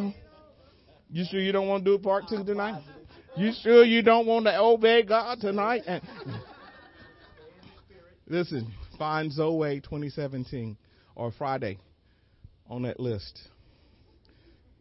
[0.00, 0.14] Mm.
[1.12, 2.82] You sure you don't want to do part two tonight?
[3.36, 5.82] You sure you don't want to obey God tonight?
[5.86, 6.02] And
[8.26, 10.76] listen, find Zoe 2017
[11.14, 11.78] or Friday
[12.68, 13.40] on that list.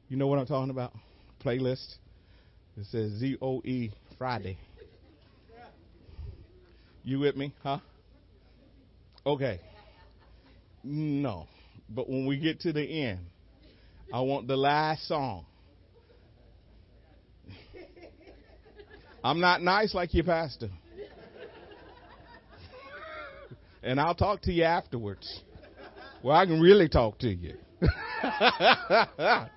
[0.08, 0.94] You know what I'm talking about?
[1.44, 1.96] Playlist.
[2.78, 4.58] It says Z O E Friday.
[7.04, 7.54] You with me?
[7.64, 7.80] Huh?
[9.26, 9.60] Okay.
[10.84, 11.48] No.
[11.90, 13.20] But when we get to the end,
[14.12, 15.46] I want the last song.
[19.24, 20.70] I'm not nice like your pastor.
[23.84, 25.42] And I'll talk to you afterwards.
[26.24, 27.56] Well, I can really talk to you.
[28.22, 29.48] I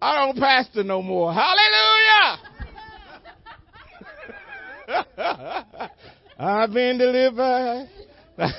[0.00, 1.32] don't pastor no more.
[1.32, 2.38] Hallelujah!
[6.38, 7.88] I've been delivered.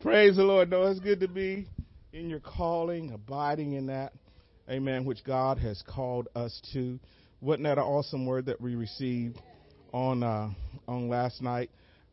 [0.00, 0.70] Praise the Lord.
[0.70, 1.66] No, it's good to be
[2.16, 4.14] in your calling, abiding in that.
[4.70, 5.04] Amen.
[5.04, 6.98] Which God has called us to.
[7.42, 9.38] Wasn't that an awesome word that we received
[9.92, 10.48] on uh,
[10.88, 11.70] on last night?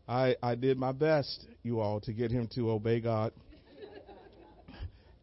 [0.08, 3.32] I I did my best, you all, to get him to obey God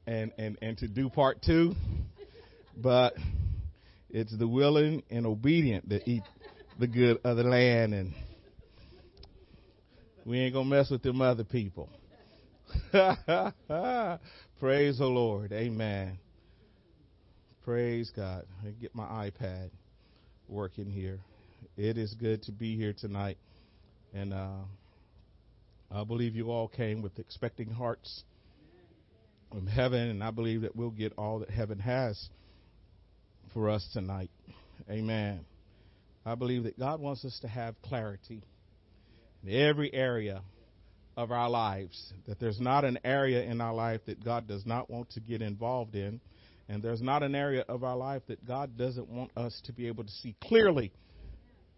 [0.07, 1.75] and and and to do part two,
[2.77, 3.13] but
[4.09, 6.23] it's the willing and obedient that eat
[6.79, 8.15] the good of the land, and
[10.25, 11.91] we ain't gonna mess with them other people.
[14.61, 15.53] Praise the Lord.
[15.55, 16.19] Amen.
[17.65, 18.45] Praise God.
[18.63, 19.71] I get my iPad
[20.49, 21.19] working here.
[21.79, 23.39] It is good to be here tonight.
[24.13, 24.59] And uh,
[25.91, 28.23] I believe you all came with expecting hearts
[29.51, 32.29] from heaven, and I believe that we'll get all that heaven has
[33.55, 34.31] for us tonight.
[34.91, 35.47] Amen.
[36.27, 38.43] I believe that God wants us to have clarity
[39.43, 40.43] in every area
[41.21, 44.89] of our lives, that there's not an area in our life that God does not
[44.89, 46.19] want to get involved in,
[46.67, 49.87] and there's not an area of our life that God doesn't want us to be
[49.87, 50.93] able to see clearly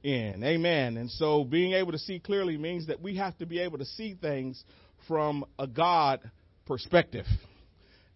[0.05, 0.45] in.
[0.45, 0.97] Amen.
[0.97, 3.85] And so being able to see clearly means that we have to be able to
[3.85, 4.63] see things
[5.09, 6.21] from a God
[6.65, 7.27] perspective.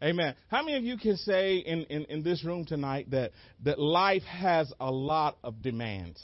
[0.00, 0.36] Amen.
[0.48, 3.32] How many of you can say in, in, in this room tonight that,
[3.64, 6.20] that life has a lot of demands?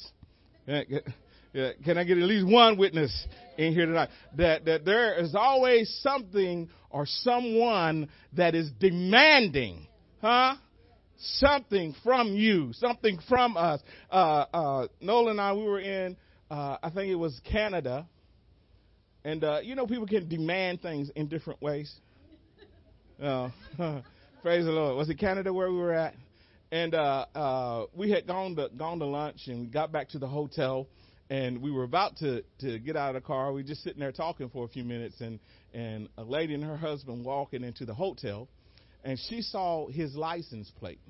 [1.52, 3.26] Can I get at least one witness
[3.58, 4.08] in here tonight?
[4.36, 9.86] That, that there is always something or someone that is demanding,
[10.22, 10.54] huh?
[11.18, 13.80] Something from you, something from us.
[14.10, 16.16] Uh, uh, Nolan and I, we were in,
[16.50, 18.08] uh, I think it was Canada.
[19.24, 21.92] And, uh, you know, people can demand things in different ways.
[23.22, 23.50] Uh,
[24.42, 24.96] praise the Lord.
[24.96, 26.14] Was it Canada where we were at?
[26.72, 30.18] And uh, uh, we had gone to gone to lunch and we got back to
[30.18, 30.86] the hotel
[31.32, 33.52] and we were about to to get out of the car.
[33.52, 35.40] We were just sitting there talking for a few minutes, and
[35.72, 38.48] and a lady and her husband walking into the hotel,
[39.02, 41.00] and she saw his license plate.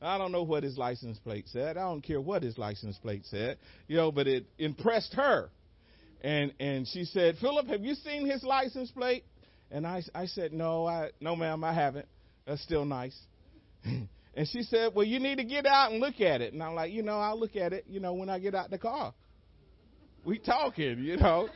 [0.00, 1.76] I don't know what his license plate said.
[1.76, 5.50] I don't care what his license plate said, you know, but it impressed her.
[6.20, 9.24] And and she said, "Phillip, have you seen his license plate?"
[9.72, 12.06] And I I said, "No, I no ma'am, I haven't.
[12.46, 13.18] That's still nice."
[13.84, 16.76] and she said, "Well, you need to get out and look at it." And I'm
[16.76, 19.12] like, "You know, I'll look at it, you know, when I get out the car."
[20.26, 21.48] We talking, you know.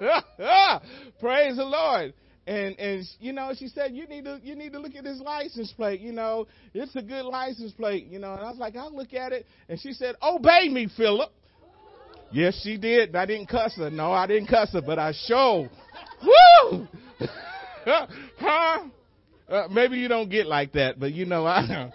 [1.20, 2.14] Praise the Lord.
[2.46, 5.20] And and you know, she said, You need to you need to look at this
[5.20, 6.46] license plate, you know.
[6.72, 8.34] It's a good license plate, you know.
[8.34, 9.46] And I was like, I'll look at it.
[9.68, 11.32] And she said, Obey me, Phillip.
[12.30, 13.16] Yes, she did.
[13.16, 13.90] I didn't cuss her.
[13.90, 15.70] No, I didn't cuss her, but I showed.
[16.22, 16.86] Woo!
[17.84, 18.84] huh?
[19.48, 21.90] Uh, maybe you don't get like that, but you know, I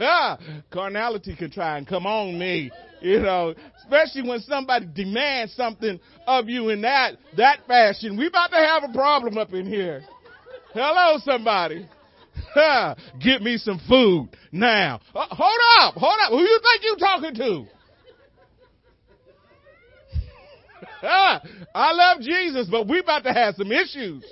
[0.72, 6.48] carnality can try and come on me you know, especially when somebody demands something of
[6.48, 8.16] you in that, that fashion.
[8.16, 10.02] We about to have a problem up in here.
[10.72, 11.88] Hello, somebody.
[13.20, 15.00] Get me some food now.
[15.14, 16.30] Uh, hold up, hold up.
[16.30, 17.66] Who you think you talking to?
[21.74, 24.24] I love Jesus, but we about to have some issues.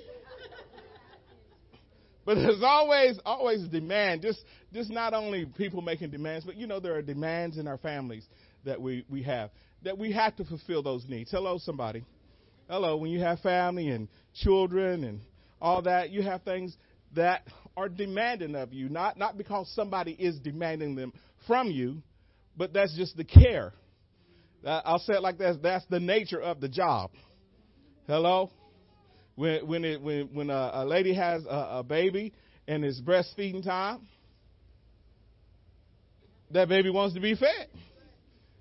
[2.24, 4.22] But there's always, always demand.
[4.22, 4.40] Just,
[4.72, 8.26] just not only people making demands, but you know, there are demands in our families
[8.66, 9.50] that we, we have,
[9.82, 11.30] that we have to fulfill those needs.
[11.30, 12.04] Hello, somebody.
[12.68, 15.20] Hello, when you have family and children and
[15.60, 16.76] all that, you have things
[17.14, 17.42] that
[17.76, 21.12] are demanding of you, not, not because somebody is demanding them
[21.46, 22.02] from you,
[22.56, 23.72] but that's just the care.
[24.64, 27.10] Uh, I'll say it like this that's the nature of the job.
[28.06, 28.50] Hello?
[29.36, 32.32] When, when, it, when, when a, a lady has a, a baby
[32.66, 34.08] and it's breastfeeding time,
[36.50, 37.68] that baby wants to be fed.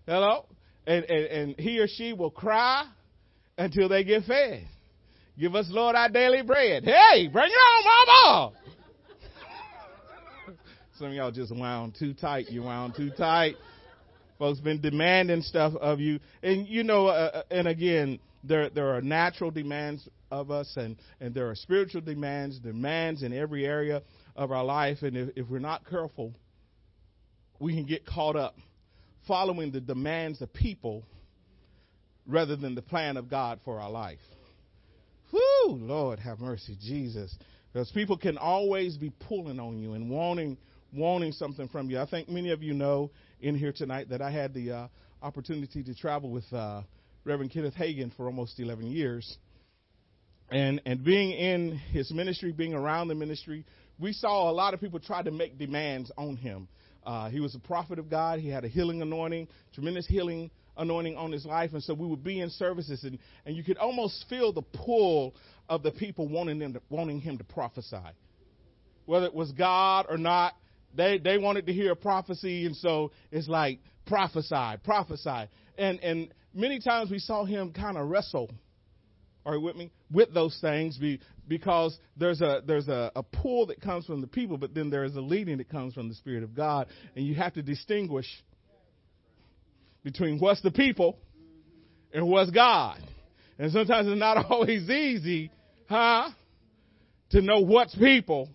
[0.05, 0.45] Hello?
[0.85, 2.85] And, and, and he or she will cry
[3.57, 4.67] until they get fed.
[5.37, 6.83] Give us, Lord, our daily bread.
[6.83, 8.57] Hey, bring it on, mama!
[10.99, 12.49] Some of y'all just wound too tight.
[12.49, 13.55] You wound too tight.
[14.37, 18.93] Folks been demanding stuff of you, and you know, uh, uh, and again, there there
[18.93, 24.03] are natural demands of us, and and there are spiritual demands, demands in every area
[24.35, 26.33] of our life, and if, if we're not careful,
[27.59, 28.55] we can get caught up
[29.27, 31.03] following the demands of people
[32.27, 34.19] rather than the plan of God for our life.
[35.31, 37.35] Whoo, Lord have mercy, Jesus.
[37.71, 40.57] Because people can always be pulling on you and wanting
[40.93, 41.99] wanting something from you.
[41.99, 43.11] I think many of you know
[43.41, 44.87] in here tonight that I had the uh,
[45.21, 46.83] opportunity to travel with uh,
[47.25, 49.37] Reverend Kenneth Hagin for almost 11 years.
[50.49, 53.65] And, and being in his ministry, being around the ministry,
[53.99, 56.67] we saw a lot of people try to make demands on him.
[57.05, 58.39] Uh, he was a prophet of God.
[58.39, 61.71] He had a healing anointing, tremendous healing anointing on his life.
[61.73, 65.35] And so we would be in services, and, and you could almost feel the pull
[65.69, 67.97] of the people wanting, them to, wanting him to prophesy.
[69.05, 70.53] Whether it was God or not,
[70.95, 75.49] they, they wanted to hear a prophecy, and so it's like, prophesy, prophesy.
[75.77, 78.49] And, and many times we saw him kind of wrestle,
[79.45, 83.67] are you with me, with those things be, because there's a, there's a, a pull
[83.67, 86.15] that comes from the people, but then there is a leading that comes from the
[86.15, 88.25] Spirit of God, and you have to distinguish
[90.03, 91.17] between what's the people
[92.13, 92.99] and what's God.
[93.59, 95.51] And sometimes it's not always easy,
[95.87, 96.29] huh,
[97.31, 98.49] to know what's people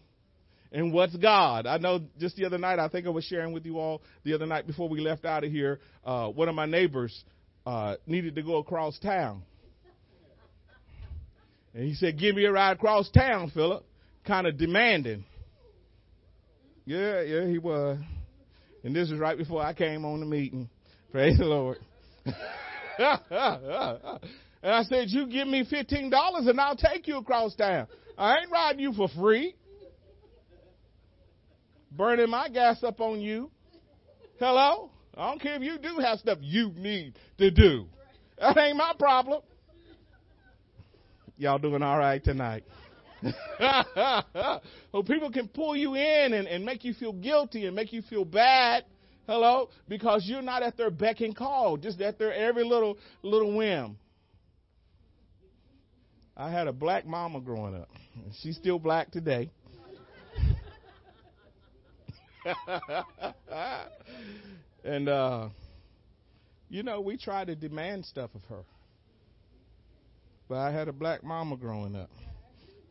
[0.72, 1.66] and what's God.
[1.66, 4.34] I know just the other night, I think I was sharing with you all the
[4.34, 7.25] other night before we left out of here, uh, one of my neighbors
[7.66, 9.42] uh, needed to go across town.
[11.75, 13.84] And he said, Give me a ride across town, Phillip.
[14.26, 15.25] Kind of demanding.
[16.84, 17.99] Yeah, yeah, he was.
[18.82, 20.69] And this was right before I came on the meeting.
[21.12, 21.78] Praise the Lord.
[22.25, 22.37] and
[24.62, 27.87] I said, You give me $15 and I'll take you across town.
[28.19, 29.55] I ain't riding you for free
[31.90, 33.50] burning my gas up on you.
[34.38, 34.90] Hello?
[35.16, 37.87] I don't care if you do have stuff you need to do.
[38.38, 39.43] That ain't my problem.
[41.40, 42.64] Y'all doing all right tonight?
[43.58, 48.02] well, people can pull you in and, and make you feel guilty and make you
[48.02, 48.84] feel bad.
[49.26, 49.70] Hello?
[49.88, 53.96] Because you're not at their beck and call, just at their every little little whim.
[56.37, 57.88] I had a black mama growing up.
[58.42, 59.48] She's still black today.
[64.84, 65.48] and uh,
[66.69, 68.62] you know, we try to demand stuff of her.
[70.50, 72.11] But I had a black mama growing up.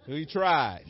[0.08, 0.86] We tried.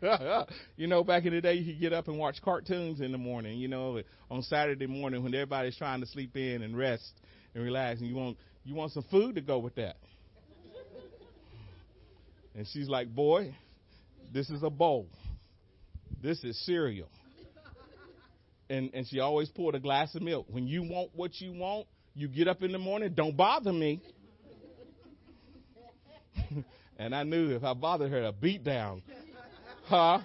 [0.76, 3.18] you know, back in the day, you could get up and watch cartoons in the
[3.18, 3.58] morning.
[3.58, 4.00] You know,
[4.30, 7.12] on Saturday morning when everybody's trying to sleep in and rest
[7.56, 9.96] and relax, and you want you want some food to go with that.
[12.54, 13.52] And she's like, "Boy,
[14.32, 15.08] this is a bowl.
[16.22, 17.08] This is cereal
[18.70, 20.46] and, and she always poured a glass of milk.
[20.48, 24.00] When you want what you want, you get up in the morning, don't bother me.
[26.98, 29.02] And I knew if I bothered her, a beat down,
[29.86, 30.20] huh,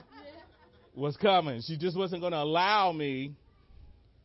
[0.95, 1.61] was coming.
[1.61, 3.33] She just wasn't going to allow me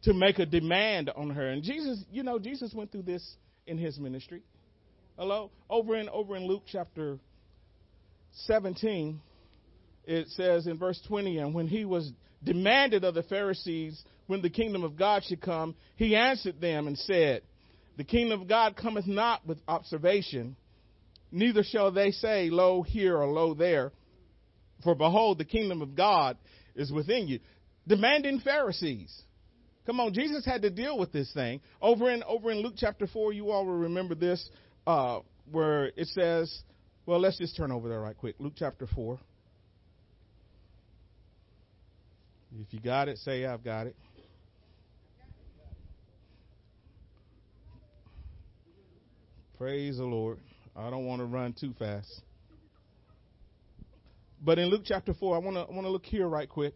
[0.03, 1.49] to make a demand on her.
[1.49, 3.37] And Jesus, you know, Jesus went through this
[3.67, 4.43] in his ministry.
[5.17, 5.51] Hello?
[5.71, 7.19] Over in over in Luke chapter
[8.47, 9.21] 17,
[10.05, 12.13] it says in verse 20, and when he was
[12.43, 16.99] demanded of the Pharisees when the kingdom of God should come, he answered them and
[16.99, 17.43] said,
[17.97, 20.57] The kingdom of God cometh not with observation,
[21.35, 23.93] neither shall they say, Lo here or lo there.
[24.83, 26.37] For behold, the kingdom of God
[26.75, 27.41] is within you.
[27.87, 29.23] Demanding Pharisees.
[29.87, 31.61] Come on, Jesus had to deal with this thing.
[31.83, 34.49] Over in over in Luke chapter four, you all will remember this,
[34.87, 36.63] uh, where it says,
[37.05, 38.37] well, let's just turn over there right quick.
[38.39, 39.19] Luke chapter four.
[42.59, 43.97] If you got it, say, I've got it.
[49.59, 50.39] Praise the Lord.
[50.77, 52.23] I don't want to run too fast.
[54.43, 56.75] But in Luke chapter 4, I want to want to look here right quick.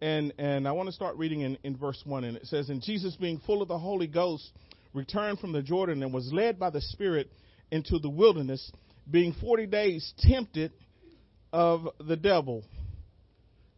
[0.00, 2.80] And and I want to start reading in, in verse 1 and it says and
[2.80, 4.48] Jesus being full of the Holy Ghost
[4.94, 7.30] returned from the Jordan and was led by the Spirit
[7.70, 8.70] into the wilderness
[9.10, 10.72] being 40 days tempted
[11.52, 12.62] of the devil.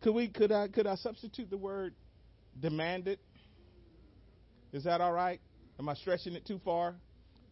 [0.02, 1.94] Could we could I could I substitute the word
[2.58, 3.18] demanded?
[4.72, 5.40] Is that all right?
[5.78, 6.94] Am I stretching it too far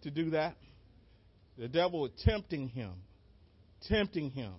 [0.02, 0.56] to do that?
[1.58, 2.92] The devil was tempting him,
[3.88, 4.52] tempting him.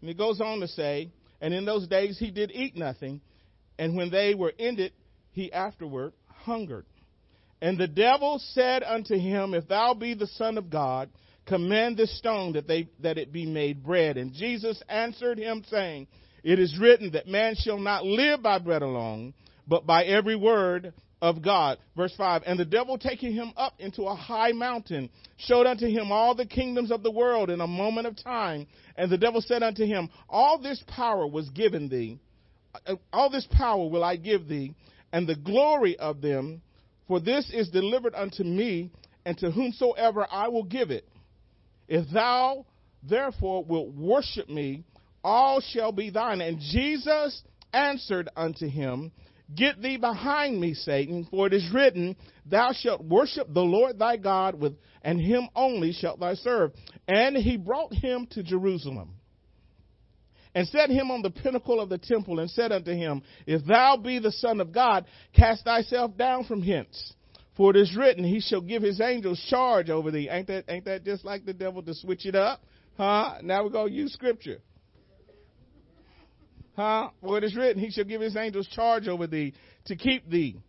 [0.00, 3.20] And he goes on to say, and in those days he did eat nothing,
[3.78, 4.92] and when they were ended,
[5.32, 6.86] he afterward hungered.
[7.60, 11.10] And the devil said unto him, If thou be the Son of God,
[11.46, 14.16] command this stone that they that it be made bread.
[14.16, 16.06] And Jesus answered him, saying,
[16.42, 19.34] It is written that man shall not live by bread alone,
[19.66, 21.78] but by every word of God.
[21.96, 26.12] Verse 5 And the devil taking him up into a high mountain showed unto him
[26.12, 28.66] all the kingdoms of the world in a moment of time.
[28.96, 32.18] And the devil said unto him, All this power was given thee,
[32.86, 34.74] uh, all this power will I give thee,
[35.12, 36.62] and the glory of them,
[37.06, 38.90] for this is delivered unto me,
[39.24, 41.08] and to whomsoever I will give it.
[41.88, 42.66] If thou
[43.02, 44.84] therefore wilt worship me,
[45.24, 46.40] all shall be thine.
[46.40, 49.12] And Jesus answered unto him,
[49.54, 54.16] Get thee behind me, Satan, for it is written, Thou shalt worship the Lord thy
[54.18, 56.72] God with, and him only shalt thou serve.
[57.06, 59.14] And he brought him to Jerusalem
[60.54, 63.96] and set him on the pinnacle of the temple and said unto him, If thou
[63.96, 67.14] be the Son of God, cast thyself down from hence.
[67.56, 70.28] For it is written, He shall give His angels charge over thee.
[70.30, 72.60] Ain't that, ain't that just like the devil to switch it up?
[72.96, 73.38] Huh?
[73.42, 74.58] Now we're going to use scripture.
[76.78, 77.10] Huh?
[77.20, 79.52] For it is written, He shall give His angels charge over thee
[79.86, 80.60] to keep thee.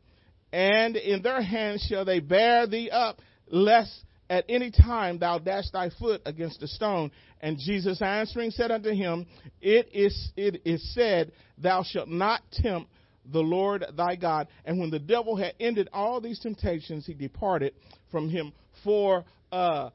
[0.52, 5.70] And in their hands shall they bear thee up, lest at any time thou dash
[5.72, 7.12] thy foot against a stone.
[7.42, 9.28] And Jesus answering said unto him,
[9.62, 12.90] It is, it is said, Thou shalt not tempt
[13.32, 14.48] the Lord thy God.
[14.66, 17.76] And when the devil had ended all these temptations, he departed
[18.10, 18.52] from him
[18.84, 19.92] for a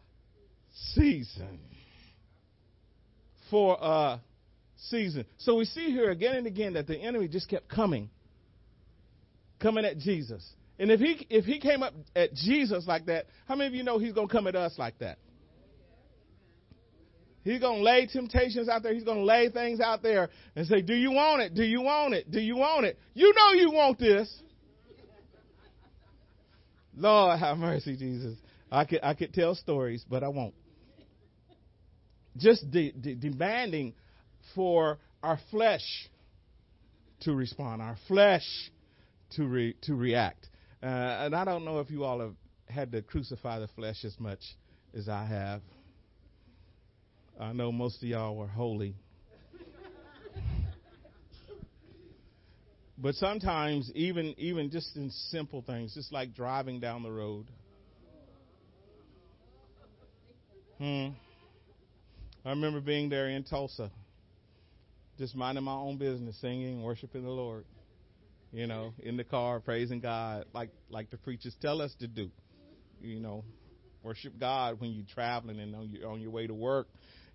[0.92, 1.59] season.
[3.50, 4.21] For a
[4.91, 5.25] season.
[5.38, 8.11] So we see here again and again that the enemy just kept coming,
[9.61, 10.47] coming at Jesus.
[10.79, 13.85] And if he if he came up at Jesus like that, how many of you
[13.85, 15.19] know he's gonna come at us like that?
[17.45, 18.95] He's to lay temptations out there.
[18.95, 21.55] He's to lay things out there and say, Do you want it?
[21.55, 22.31] Do you want it?
[22.31, 22.99] Do you want it?
[23.12, 24.35] You know you want this.
[26.97, 28.38] Lord have mercy, Jesus.
[28.73, 30.55] I could, I could tell stories, but I won't.
[32.37, 33.95] Just de- de- demanding
[34.55, 36.09] for our flesh
[37.21, 38.45] to respond, our flesh
[39.33, 40.49] to, re- to react.
[40.83, 42.35] Uh, and I don't know if you all have
[42.69, 44.41] had to crucify the flesh as much
[44.95, 45.63] as I have.
[47.39, 48.95] I know most of y'all are holy.
[52.99, 57.47] but sometimes even even just in simple things, just like driving down the road.
[60.79, 61.09] Hmm.
[62.45, 63.91] I remember being there in Tulsa,
[65.18, 67.64] just minding my own business, singing, worshiping the Lord.
[68.52, 72.30] You know, in the car, praising God, like like the preachers tell us to do.
[73.00, 73.44] You know,
[74.02, 76.87] worship God when you're traveling and on your on your way to work.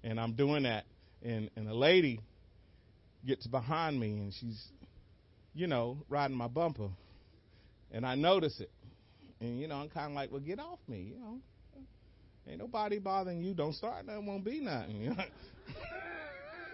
[0.01, 0.86] And I'm doing that,
[1.21, 2.21] and and a lady
[3.25, 4.63] gets behind me, and she's,
[5.53, 6.89] you know, riding my bumper,
[7.91, 8.71] and I notice it,
[9.41, 11.39] and you know, I'm kind of like, well, get off me, you know,
[12.48, 14.25] ain't nobody bothering you, don't start, nothing.
[14.25, 15.24] Won't be nothing, you know.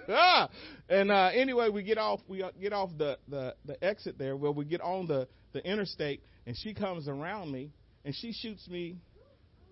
[0.90, 4.52] and uh, anyway, we get off, we get off the the the exit there, where
[4.52, 7.72] we get on the the interstate, and she comes around me,
[8.04, 8.98] and she shoots me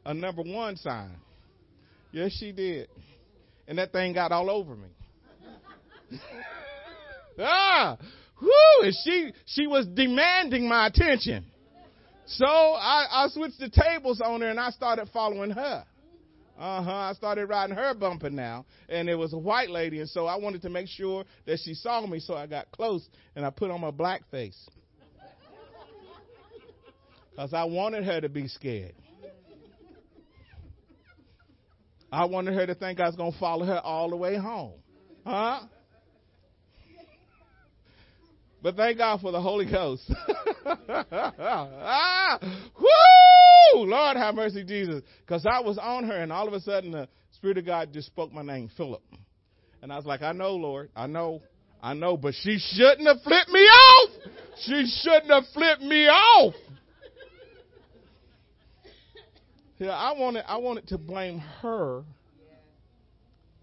[0.05, 1.15] a number one sign.
[2.11, 2.87] Yes, she did
[3.67, 4.89] and that thing got all over me.
[7.39, 7.97] ah,
[8.41, 8.83] whoo!
[8.83, 11.45] And she she was demanding my attention.
[12.25, 15.85] So I, I switched the tables on her and I started following her.
[16.57, 16.91] Uh huh.
[16.91, 20.37] I started riding her bumper now, and it was a white lady, and so I
[20.37, 22.19] wanted to make sure that she saw me.
[22.19, 24.67] So I got close and I put on my black face
[27.31, 28.93] because I wanted her to be scared.
[32.11, 34.73] I wanted her to think I was going to follow her all the way home.
[35.25, 35.61] Huh?
[38.63, 40.09] But thank God for the Holy Ghost.
[41.05, 42.39] ah,
[42.79, 43.83] woo!
[43.83, 45.03] Lord have mercy, Jesus.
[45.19, 48.07] Because I was on her, and all of a sudden the Spirit of God just
[48.07, 49.03] spoke my name, Phillip.
[49.81, 50.91] And I was like, I know, Lord.
[50.95, 51.41] I know.
[51.81, 52.15] I know.
[52.15, 54.09] But she shouldn't have flipped me off.
[54.61, 56.53] She shouldn't have flipped me off.
[59.77, 62.03] Yeah, I wanted I wanted to blame her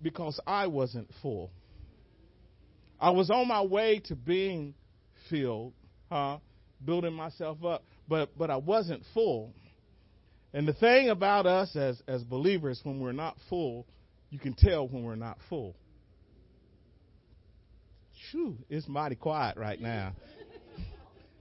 [0.02, 1.50] because I wasn't full.
[3.00, 4.74] I was on my way to being
[5.30, 5.72] filled,
[6.10, 6.38] huh?
[6.84, 9.52] Building myself up, but but I wasn't full.
[10.52, 13.86] And the thing about us as as believers, when we're not full,
[14.30, 15.76] you can tell when we're not full.
[18.30, 20.12] Phew, it's mighty quiet right now.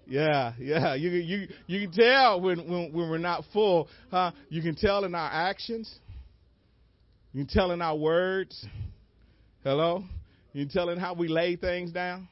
[0.10, 0.96] Yeah, yeah.
[0.96, 3.88] You you you can tell when when, when we're not full.
[4.10, 4.32] Huh?
[4.50, 6.00] You can tell in our actions.
[7.32, 8.66] You can tell in our words.
[9.64, 10.04] Hello.
[10.52, 12.28] You can tell in how we lay things down.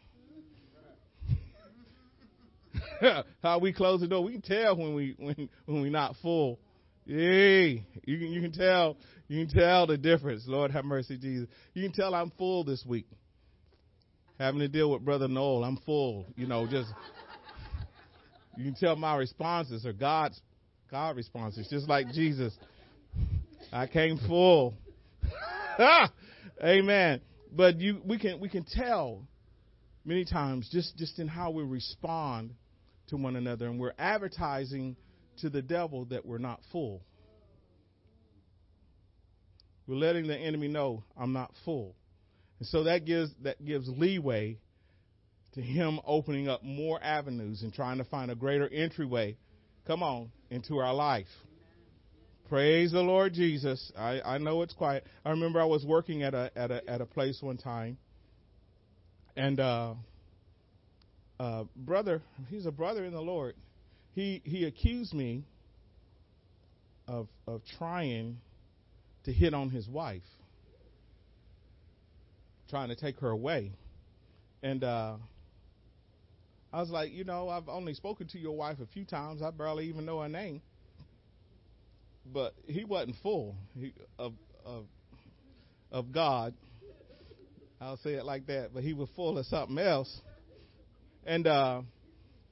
[3.44, 4.24] how we close the door.
[4.24, 6.60] We can tell when we when when we're not full.
[7.06, 7.86] Yay.
[8.06, 10.44] You can you can tell you can tell the difference.
[10.48, 11.48] Lord have mercy, Jesus.
[11.74, 13.08] You can tell I'm full this week.
[14.40, 15.64] having to deal with Brother Noel.
[15.64, 16.28] I'm full.
[16.36, 16.90] You know, just
[18.58, 20.40] you can tell my responses are God's
[20.90, 22.54] God responses, just like Jesus.
[23.72, 24.74] I came full.
[26.64, 27.22] Amen.
[27.52, 29.22] But you we can we can tell
[30.06, 32.54] many times just, just in how we respond
[33.08, 34.96] to one another and we're advertising
[35.42, 37.02] to the devil that we're not full.
[39.88, 41.96] We're letting the enemy know I'm not full.
[42.60, 44.58] And so that gives that gives leeway
[45.54, 49.38] to him opening up more avenues and trying to find a greater entryway,
[49.86, 51.28] come on, into our life.
[52.50, 53.92] Praise the Lord Jesus.
[53.98, 55.06] I, I know it's quiet.
[55.24, 57.98] I remember I was working at a at a at a place one time
[59.38, 59.94] and uh
[61.40, 63.56] uh brother he's a brother in the Lord.
[64.14, 65.44] He he accused me
[67.08, 68.38] of of trying
[69.26, 70.24] to hit on his wife.
[72.70, 73.72] Trying to take her away.
[74.64, 75.18] And uh
[76.74, 79.42] I was like, you know, I've only spoken to your wife a few times.
[79.42, 80.62] I barely even know her name.
[82.26, 84.34] But he wasn't full he, of
[84.66, 84.86] of
[85.92, 86.54] of God.
[87.80, 88.72] I'll say it like that.
[88.74, 90.22] But he was full of something else.
[91.28, 91.82] And uh,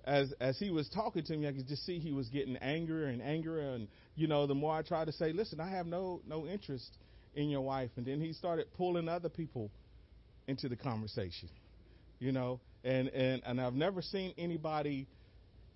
[0.03, 3.08] as as he was talking to me, I could just see he was getting angrier
[3.08, 3.72] and angrier.
[3.74, 6.98] And you know, the more I tried to say, listen, I have no no interest
[7.34, 7.89] in your wife.
[7.96, 9.72] And then he started pulling other people
[10.48, 11.50] into the conversation.
[12.20, 15.08] You know, and and and I've never seen anybody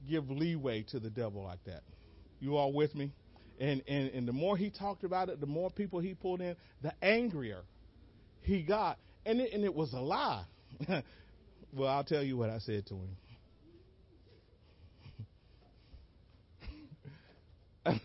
[0.08, 1.84] give leeway to the devil like that.
[2.42, 3.14] You all with me?
[3.62, 6.58] And and and the more he talked about it, the more people he pulled in,
[6.82, 7.62] the angrier
[8.42, 8.98] he got.
[9.26, 10.44] And it, and it was a lie.
[11.74, 13.18] well, I'll tell you what I said to him.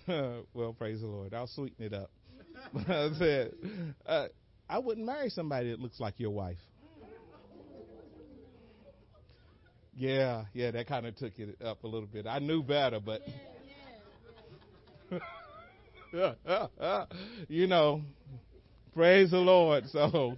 [0.55, 1.35] well, praise the Lord.
[1.35, 2.11] I'll sweeten it up.
[2.89, 3.53] I said,
[4.07, 4.27] uh,
[4.69, 6.59] I wouldn't marry somebody that looks like your wife.
[9.97, 12.27] Yeah, yeah, that kind of took it up a little bit.
[12.27, 13.23] I knew better, but
[17.49, 18.03] you know,
[18.93, 19.85] praise the Lord.
[19.89, 20.37] So,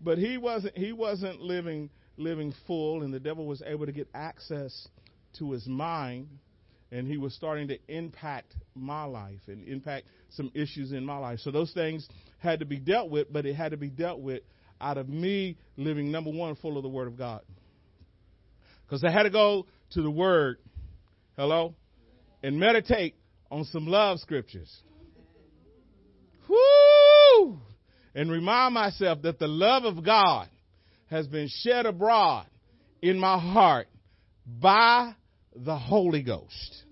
[0.00, 4.08] but he wasn't he wasn't living living full, and the devil was able to get
[4.14, 4.88] access
[5.38, 6.28] to his mind,
[6.90, 11.38] and he was starting to impact my life and impact some issues in my life.
[11.40, 12.08] So those things
[12.38, 14.42] had to be dealt with, but it had to be dealt with
[14.80, 17.42] out of me living, number one, full of the Word of God.
[18.86, 20.58] Because I had to go to the Word,
[21.36, 21.74] hello,
[22.42, 23.16] and meditate
[23.50, 24.72] on some love scriptures.
[26.48, 27.60] Whoo!
[28.14, 30.48] And remind myself that the love of God
[31.10, 32.46] has been shed abroad
[33.00, 33.88] in my heart
[34.46, 35.14] by
[35.54, 36.84] the Holy Ghost.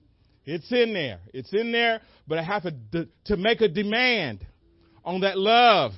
[0.45, 1.21] It's in there.
[1.33, 4.47] It's in there, but I have to, to make a demand
[5.05, 5.93] on that love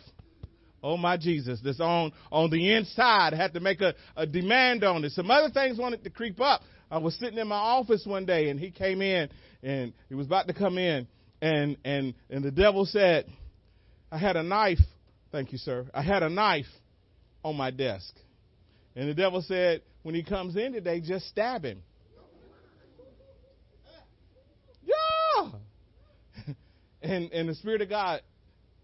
[0.83, 3.35] Oh my Jesus, that's on on the inside.
[3.35, 5.13] I had to make a, a demand on it.
[5.13, 6.63] Some other things wanted to creep up.
[6.91, 9.29] I was sitting in my office one day and he came in
[9.63, 11.09] and he was about to come in
[11.43, 13.27] and and and the devil said,
[14.11, 14.79] I had a knife.
[15.31, 15.87] Thank you, sir.
[15.93, 16.67] I had a knife
[17.45, 18.14] on my desk.
[18.97, 21.83] And the devil said, when he comes in today, just stab him.
[24.83, 25.51] Yeah.
[27.03, 28.23] and and the Spirit of God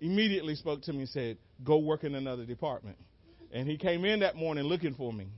[0.00, 2.98] immediately spoke to me and said, Go work in another department.
[3.52, 5.28] And he came in that morning looking for me.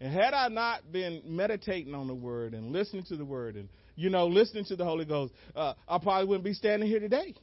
[0.00, 3.68] And had I not been meditating on the word and listening to the word and,
[3.96, 7.34] you know, listening to the Holy Ghost, uh, I probably wouldn't be standing here today.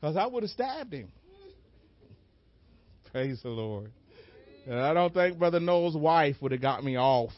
[0.00, 1.10] Because I would have stabbed him.
[3.12, 3.90] Praise the Lord.
[4.66, 7.32] And I don't think Brother Noel's wife would have got me off.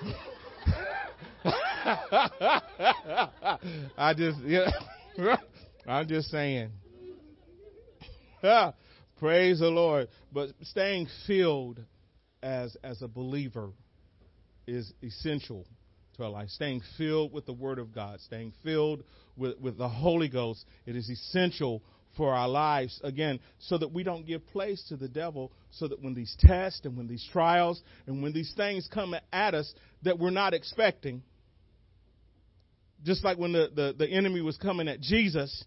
[3.98, 4.70] I just, yeah,
[5.86, 6.70] I'm just saying.
[9.18, 10.08] Praise the Lord.
[10.32, 11.80] But staying filled
[12.42, 13.70] as as a believer
[14.68, 15.66] is essential
[16.16, 16.48] to our life.
[16.50, 19.02] Staying filled with the Word of God, staying filled
[19.36, 21.82] with, with the Holy Ghost, it is essential
[22.16, 26.02] for our lives, again, so that we don't give place to the devil, so that
[26.02, 29.72] when these tests and when these trials and when these things come at us
[30.02, 31.22] that we're not expecting,
[33.04, 35.64] just like when the, the, the enemy was coming at Jesus,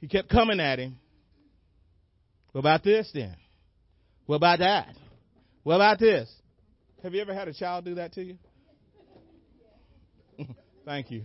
[0.00, 0.98] he kept coming at him.
[2.52, 3.34] What about this then?
[4.26, 4.94] What about that?
[5.62, 6.30] What about this?
[7.02, 8.36] Have you ever had a child do that to you?
[10.84, 11.24] Thank you.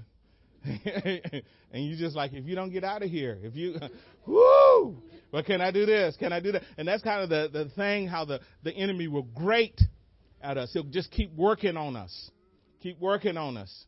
[1.72, 3.76] and you just like, if you don't get out of here, if you,
[4.26, 6.15] whoo, well, can I do this?
[6.17, 6.63] Can I do that?
[6.78, 9.82] And that's kind of the, the thing how the, the enemy will grate
[10.41, 10.72] at us.
[10.74, 12.32] He'll just keep working on us.
[12.82, 13.86] Keep working on us.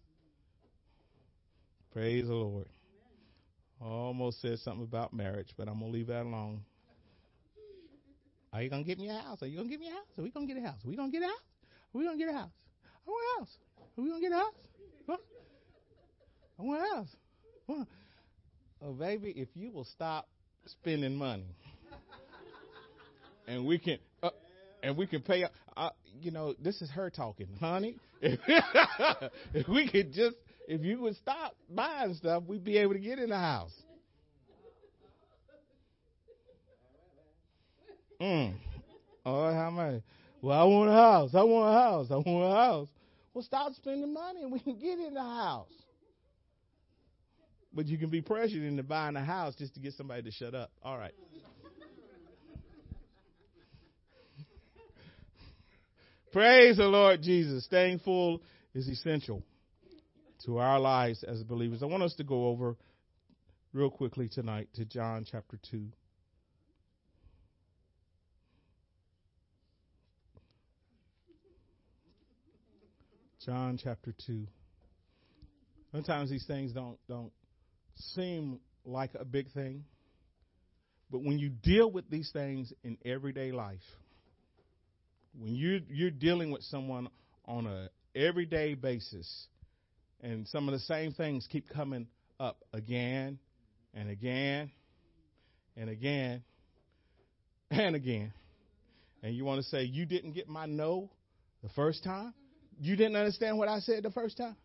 [1.93, 2.67] Praise the Lord
[3.81, 6.61] almost said something about marriage, but I'm going to leave that alone.
[8.53, 9.41] Are you gonna get me a house?
[9.41, 10.03] Are you gonna get me a house?
[10.17, 10.75] Are we gonna get a house?
[10.83, 11.39] Are we gonna get a house?
[11.95, 12.51] Are we gonna get a house?
[13.37, 13.57] House.
[13.97, 14.53] Are we gonna get a house?
[16.61, 16.95] What?
[16.95, 17.15] House.
[17.65, 17.87] What?
[18.83, 20.27] Oh, baby, if you will stop
[20.65, 21.55] spending money,
[23.47, 24.29] and we can, uh,
[24.81, 25.45] and we can pay.
[25.75, 27.97] Uh, you know, this is her talking, honey.
[28.21, 30.35] if we could just,
[30.67, 33.73] if you would stop buying stuff, we'd be able to get in the house.
[38.19, 38.53] Mm.
[39.25, 40.01] Oh, how much?
[40.41, 41.31] Well, I want a house.
[41.33, 42.07] I want a house.
[42.11, 42.87] I want a house.
[43.33, 45.69] Well, stop spending money and we can get in the house.
[47.73, 50.53] But you can be pressured into buying a house just to get somebody to shut
[50.53, 50.71] up.
[50.83, 51.13] All right.
[56.33, 57.65] Praise the Lord Jesus.
[57.65, 58.41] Staying full
[58.73, 59.43] is essential
[60.45, 61.83] to our lives as believers.
[61.83, 62.75] I want us to go over
[63.73, 65.87] real quickly tonight to John chapter 2.
[73.45, 74.45] John chapter 2.
[75.91, 77.31] Sometimes these things don't don't
[78.01, 79.85] seem like a big thing,
[81.11, 83.79] but when you deal with these things in everyday life,
[85.37, 87.09] when you you're dealing with someone
[87.45, 89.47] on a everyday basis,
[90.21, 92.07] and some of the same things keep coming
[92.39, 93.39] up again
[93.93, 94.71] and again
[95.75, 96.43] and again
[97.69, 98.33] and again,
[99.23, 101.09] and you want to say you didn't get my no
[101.63, 102.33] the first time,
[102.79, 104.55] you didn't understand what I said the first time,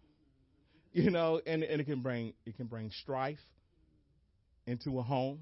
[1.03, 3.39] you know, and and it can bring it can bring strife
[4.67, 5.41] into a home.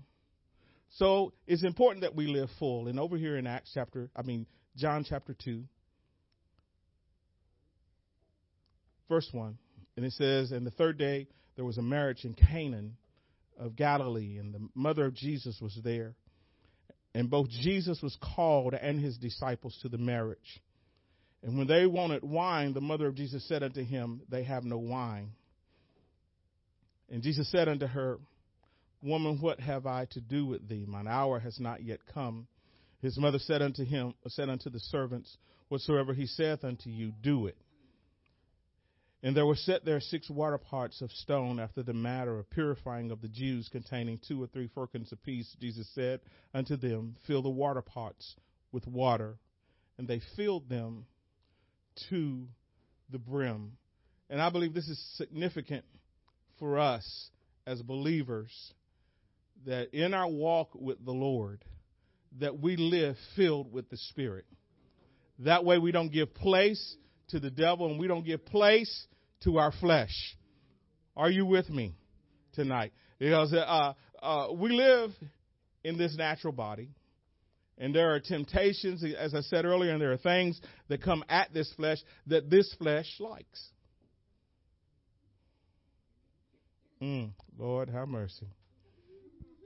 [0.96, 2.88] So it's important that we live full.
[2.88, 5.62] And over here in Acts chapter, I mean John chapter 2,
[9.08, 9.56] verse 1.
[9.96, 12.96] And it says, And the third day there was a marriage in Canaan
[13.56, 16.16] of Galilee, and the mother of Jesus was there.
[17.14, 20.60] And both Jesus was called and his disciples to the marriage.
[21.44, 24.78] And when they wanted wine, the mother of Jesus said unto him, They have no
[24.78, 25.30] wine.
[27.14, 28.18] And Jesus said unto her,
[29.00, 30.85] Woman, what have I to do with thee?
[30.85, 32.48] Mine hour has not yet come.
[33.03, 35.37] His mother said unto him, said unto the servants,
[35.68, 37.57] Whatsoever he saith unto you, do it.
[39.22, 43.12] And there were set there six water pots of stone after the manner of purifying
[43.12, 45.55] of the Jews, containing two or three firkins apiece.
[45.61, 46.18] Jesus said
[46.53, 48.35] unto them, Fill the water pots
[48.72, 49.37] with water.
[49.98, 51.07] And they filled them
[52.11, 52.48] to
[53.09, 53.74] the brim.
[54.29, 55.85] And I believe this is significant
[56.64, 57.29] for us
[57.66, 58.50] as believers
[59.66, 61.62] that in our walk with the Lord,
[62.40, 64.46] that we live filled with the Spirit.
[65.40, 66.96] That way we don't give place
[67.29, 69.07] to the devil and we don't give place
[69.42, 70.14] to our flesh.
[71.14, 71.96] Are you with me
[72.55, 72.94] tonight?
[73.18, 75.11] Because uh, uh, we live
[75.85, 76.88] in this natural body.
[77.77, 81.53] And there are temptations, as I said earlier, and there are things that come at
[81.53, 81.98] this flesh
[82.29, 83.68] that this flesh likes.
[87.04, 88.46] Mm, Lord, have mercy.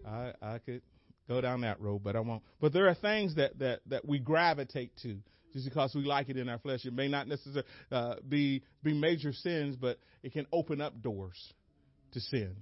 [0.04, 0.82] I I could
[1.28, 2.42] go down that road, but I won't.
[2.60, 5.18] But there are things that that that we gravitate to
[5.52, 6.84] just because we like it in our flesh.
[6.84, 11.52] It may not necessarily uh, be be major sins, but it can open up doors
[12.12, 12.56] to sin.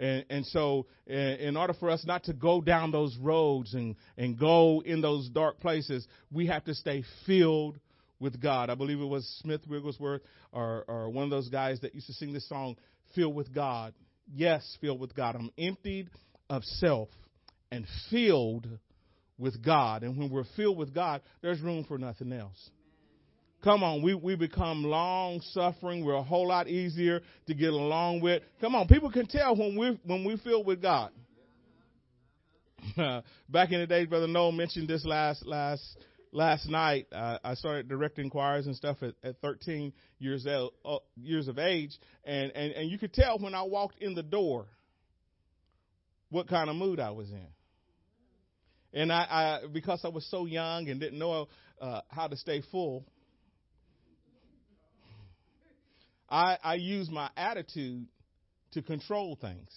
[0.00, 4.38] And, and so, in order for us not to go down those roads and, and
[4.38, 7.78] go in those dark places, we have to stay filled
[8.22, 8.70] with God.
[8.70, 12.14] I believe it was Smith Wigglesworth or, or one of those guys that used to
[12.14, 12.76] sing this song,
[13.14, 13.92] Filled with God.
[14.34, 15.34] Yes, filled with God.
[15.34, 16.08] I'm emptied
[16.48, 17.10] of self
[17.70, 18.66] and filled
[19.36, 20.02] with God.
[20.02, 22.70] And when we're filled with God, there's room for nothing else.
[23.62, 26.04] Come on, we, we become long suffering.
[26.04, 28.42] We're a whole lot easier to get along with.
[28.60, 31.10] Come on, people can tell when we when we feel with God.
[33.48, 35.96] back in the days, Brother Noel mentioned this last last
[36.32, 37.06] last night.
[37.12, 41.58] Uh, I started directing choirs and stuff at, at 13 years el- uh, years of
[41.58, 44.66] age, and, and and you could tell when I walked in the door
[46.30, 47.46] what kind of mood I was in.
[48.94, 51.48] And I, I because I was so young and didn't know
[51.80, 53.04] uh, how to stay full,
[56.28, 58.06] I, I use my attitude
[58.72, 59.70] to control things.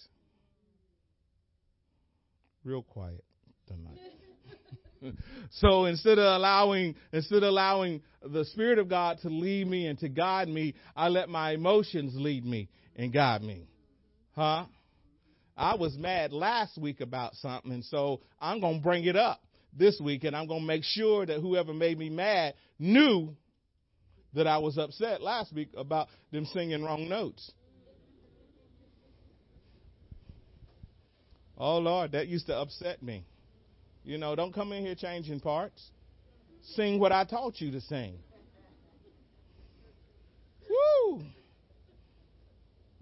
[2.64, 3.22] Real quiet
[3.68, 4.15] tonight.
[5.50, 9.98] so instead of allowing instead of allowing the spirit of God to lead me and
[10.00, 13.66] to guide me, I let my emotions lead me and guide me.
[14.34, 14.64] Huh?
[15.56, 19.40] I was mad last week about something, and so I'm going to bring it up
[19.72, 23.34] this week, and I'm going to make sure that whoever made me mad knew
[24.34, 27.50] that I was upset last week about them singing wrong notes.
[31.56, 33.24] Oh Lord, that used to upset me.
[34.06, 35.84] You know, don't come in here changing parts.
[36.74, 38.14] Sing what I taught you to sing.
[40.70, 41.22] Woo!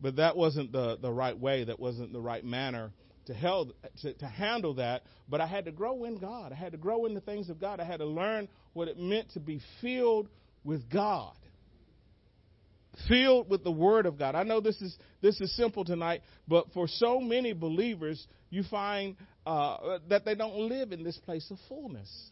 [0.00, 1.64] But that wasn't the, the right way.
[1.64, 2.90] That wasn't the right manner
[3.26, 5.02] to, held, to, to handle that.
[5.28, 6.52] But I had to grow in God.
[6.52, 7.80] I had to grow in the things of God.
[7.80, 10.30] I had to learn what it meant to be filled
[10.64, 11.34] with God
[13.08, 14.34] filled with the word of God.
[14.34, 19.16] I know this is this is simple tonight, but for so many believers, you find
[19.46, 22.30] uh, that they don't live in this place of fullness.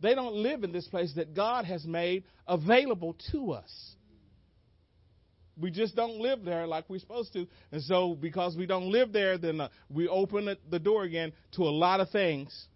[0.00, 3.94] They don't live in this place that God has made available to us.
[5.56, 7.46] We just don't live there like we're supposed to.
[7.70, 11.62] And so, because we don't live there, then uh, we open the door again to
[11.62, 12.66] a lot of things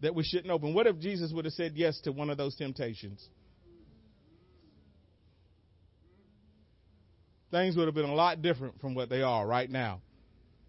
[0.00, 0.72] that we shouldn't open.
[0.72, 3.28] What if Jesus would have said yes to one of those temptations?
[7.52, 10.00] things would have been a lot different from what they are right now.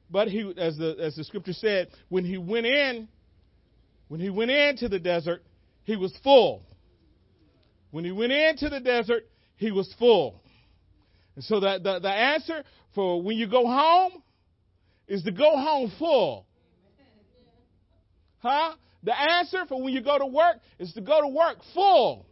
[0.09, 3.07] But he, as the, as the scripture said, when he went in,
[4.07, 5.43] when he went into the desert,
[5.83, 6.63] he was full.
[7.91, 10.41] When he went into the desert, he was full.
[11.35, 12.63] And so the, the, the answer
[12.93, 14.23] for when you go home
[15.07, 16.45] is to go home full.
[18.39, 18.73] Huh?
[19.03, 22.25] The answer for when you go to work is to go to work full.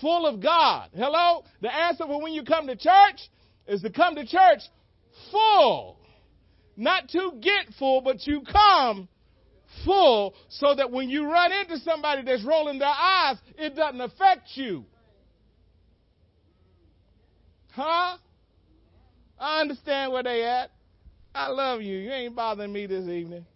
[0.00, 0.90] Full of God.
[0.94, 1.44] Hello?
[1.60, 3.28] The answer for when you come to church
[3.66, 4.60] is to come to church
[5.30, 5.98] full.
[6.76, 9.08] Not to get full, but you come
[9.84, 14.48] full so that when you run into somebody that's rolling their eyes, it doesn't affect
[14.54, 14.84] you.
[17.72, 18.16] Huh?
[19.38, 20.70] I understand where they at.
[21.34, 21.96] I love you.
[21.96, 23.46] You ain't bothering me this evening.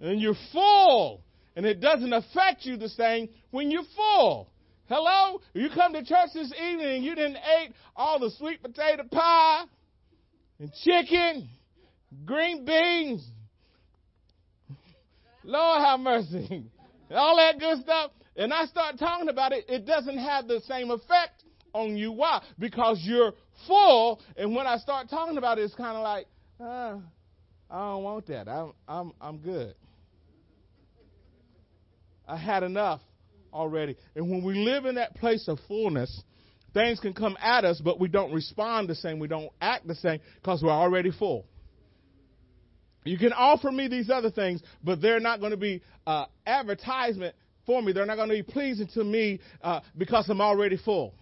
[0.00, 1.20] And you're full.
[1.56, 4.48] And it doesn't affect you the same when you're full.
[4.88, 5.40] Hello?
[5.52, 9.64] You come to church this evening and you didn't eat all the sweet potato pie
[10.58, 11.48] and chicken,
[12.24, 13.26] green beans.
[15.44, 16.64] Lord have mercy.
[17.10, 18.12] all that good stuff.
[18.36, 22.12] And I start talking about it, it doesn't have the same effect on you.
[22.12, 22.42] Why?
[22.58, 23.32] Because you're
[23.66, 24.20] full.
[24.36, 26.26] And when I start talking about it, it's kind of like,
[26.60, 26.98] uh,
[27.70, 28.48] I don't want that.
[28.48, 29.74] I'm, I'm, I'm good.
[32.26, 33.00] I had enough
[33.52, 33.96] already.
[34.14, 36.22] And when we live in that place of fullness,
[36.72, 39.18] things can come at us, but we don't respond the same.
[39.18, 41.46] We don't act the same because we're already full.
[43.04, 47.34] You can offer me these other things, but they're not going to be uh, advertisement
[47.66, 47.92] for me.
[47.92, 51.14] They're not going to be pleasing to me uh, because I'm already full.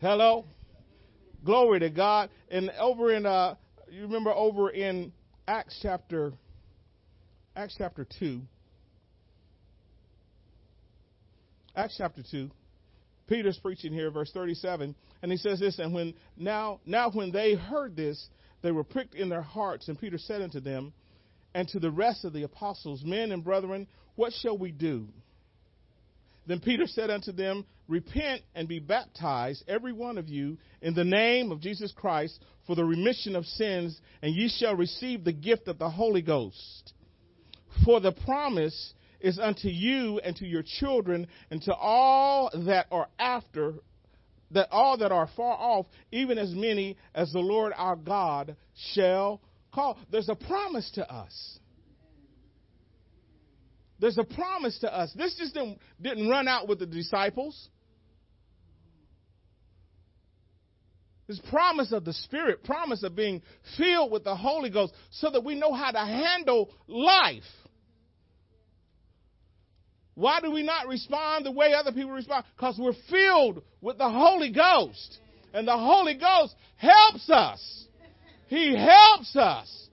[0.00, 0.46] Hello?
[1.44, 2.30] Glory to God.
[2.50, 3.56] And over in, uh,
[3.90, 5.12] you remember over in
[5.46, 6.32] Acts chapter,
[7.54, 8.40] Acts chapter 2,
[11.76, 12.50] Acts chapter 2.
[13.28, 17.54] Peter's preaching here, verse 37, and he says this, and when now now when they
[17.54, 18.26] heard this,
[18.62, 20.92] they were pricked in their hearts, and Peter said unto them,
[21.54, 25.08] and to the rest of the apostles, Men and brethren, what shall we do?
[26.46, 31.04] Then Peter said unto them, Repent and be baptized, every one of you, in the
[31.04, 35.68] name of Jesus Christ, for the remission of sins, and ye shall receive the gift
[35.68, 36.92] of the Holy Ghost.
[37.84, 43.08] For the promise is unto you and to your children and to all that are
[43.18, 43.74] after
[44.50, 48.56] that all that are far off even as many as the Lord our God
[48.92, 49.40] shall
[49.72, 49.98] call.
[50.10, 51.58] There's a promise to us.
[54.00, 55.12] There's a promise to us.
[55.16, 57.68] This just didn't, didn't run out with the disciples.
[61.26, 63.42] This promise of the Spirit, promise of being
[63.76, 67.42] filled with the Holy Ghost so that we know how to handle life.
[70.18, 72.44] Why do we not respond the way other people respond?
[72.56, 75.18] Because we're filled with the Holy Ghost.
[75.54, 77.84] And the Holy Ghost helps us.
[78.48, 79.88] He helps us.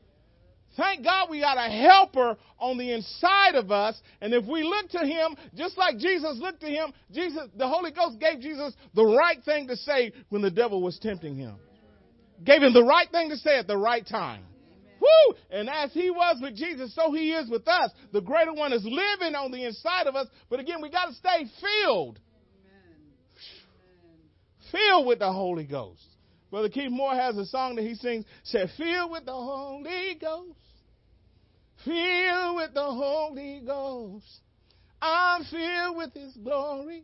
[0.75, 4.01] Thank God we got a helper on the inside of us.
[4.19, 7.91] And if we look to him, just like Jesus looked to him, Jesus, the Holy
[7.91, 11.53] Ghost gave Jesus the right thing to say when the devil was tempting him.
[12.43, 14.41] Gave him the right thing to say at the right time.
[15.05, 15.35] Woo!
[15.49, 17.91] And as he was with Jesus, so he is with us.
[18.11, 20.27] The greater one is living on the inside of us.
[20.49, 22.19] But again, we got to stay filled.
[24.71, 26.01] Filled with the Holy Ghost.
[26.49, 30.59] Brother Keith Moore has a song that he sings, said, Filled with the Holy Ghost.
[31.83, 34.25] Filled with the Holy Ghost.
[35.01, 37.03] I'm filled with his glory.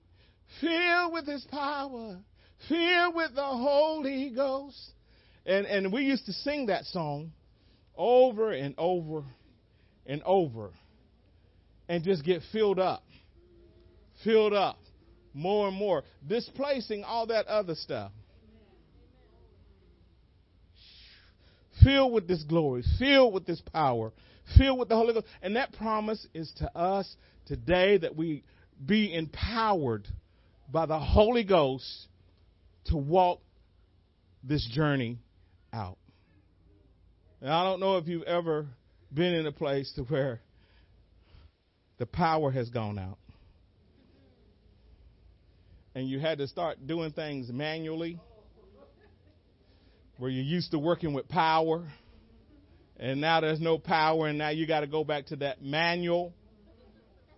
[0.59, 2.17] Filled with his power.
[2.67, 4.91] Filled with the Holy Ghost.
[5.45, 7.31] And, and we used to sing that song
[7.97, 9.23] over and over
[10.05, 10.71] and over
[11.87, 13.03] and just get filled up.
[14.23, 14.77] Filled up
[15.33, 18.11] more and more, displacing all that other stuff.
[21.83, 24.11] Filled with this glory, filled with this power,
[24.57, 25.25] filled with the Holy Ghost.
[25.41, 28.43] And that promise is to us today that we
[28.85, 30.07] be empowered
[30.71, 32.07] by the Holy Ghost
[32.85, 33.41] to walk
[34.43, 35.19] this journey
[35.73, 35.97] out.
[37.41, 38.67] And I don't know if you've ever
[39.11, 40.39] been in a place to where
[41.97, 43.17] the power has gone out.
[45.95, 48.19] And you had to start doing things manually
[50.17, 51.83] where you're used to working with power
[53.01, 56.33] and now there's no power and now you got to go back to that manual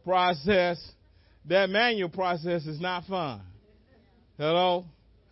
[0.04, 0.78] process.
[1.46, 3.42] That manual process is not fun.
[4.38, 4.86] Hello?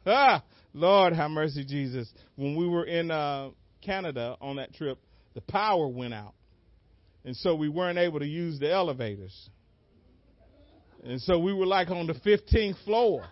[0.06, 0.42] Ah,
[0.74, 2.10] Lord have mercy, Jesus.
[2.38, 3.50] When we were in uh,
[3.82, 5.00] Canada on that trip,
[5.34, 6.34] the power went out.
[7.24, 9.50] And so we weren't able to use the elevators.
[11.04, 13.24] And so we were like on the 15th floor.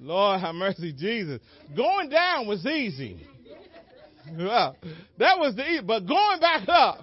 [0.00, 1.40] Lord have mercy, Jesus.
[1.76, 3.26] Going down was easy.
[4.36, 4.72] Yeah,
[5.18, 6.98] that was the, but going back up,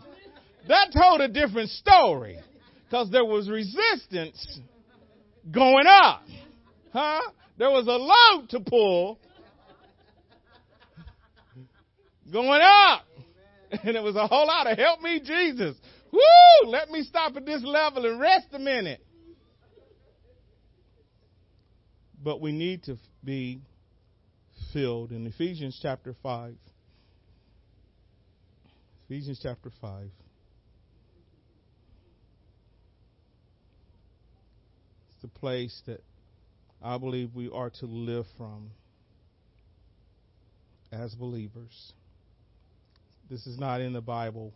[0.67, 2.37] that told a different story.
[2.91, 4.59] Cause there was resistance
[5.51, 6.21] going up.
[6.93, 7.21] Huh?
[7.57, 9.19] There was a load to pull
[12.31, 13.05] going up.
[13.83, 15.75] And it was a whole lot of help me, Jesus.
[16.11, 16.69] Woo!
[16.69, 19.01] Let me stop at this level and rest a minute.
[22.23, 23.59] But we need to be
[24.71, 25.11] filled.
[25.11, 26.55] In Ephesians chapter 5,
[29.05, 30.05] Ephesians chapter 5.
[35.09, 36.01] It's the place that
[36.81, 38.71] I believe we are to live from
[40.91, 41.93] as believers.
[43.29, 44.53] This is not in the Bible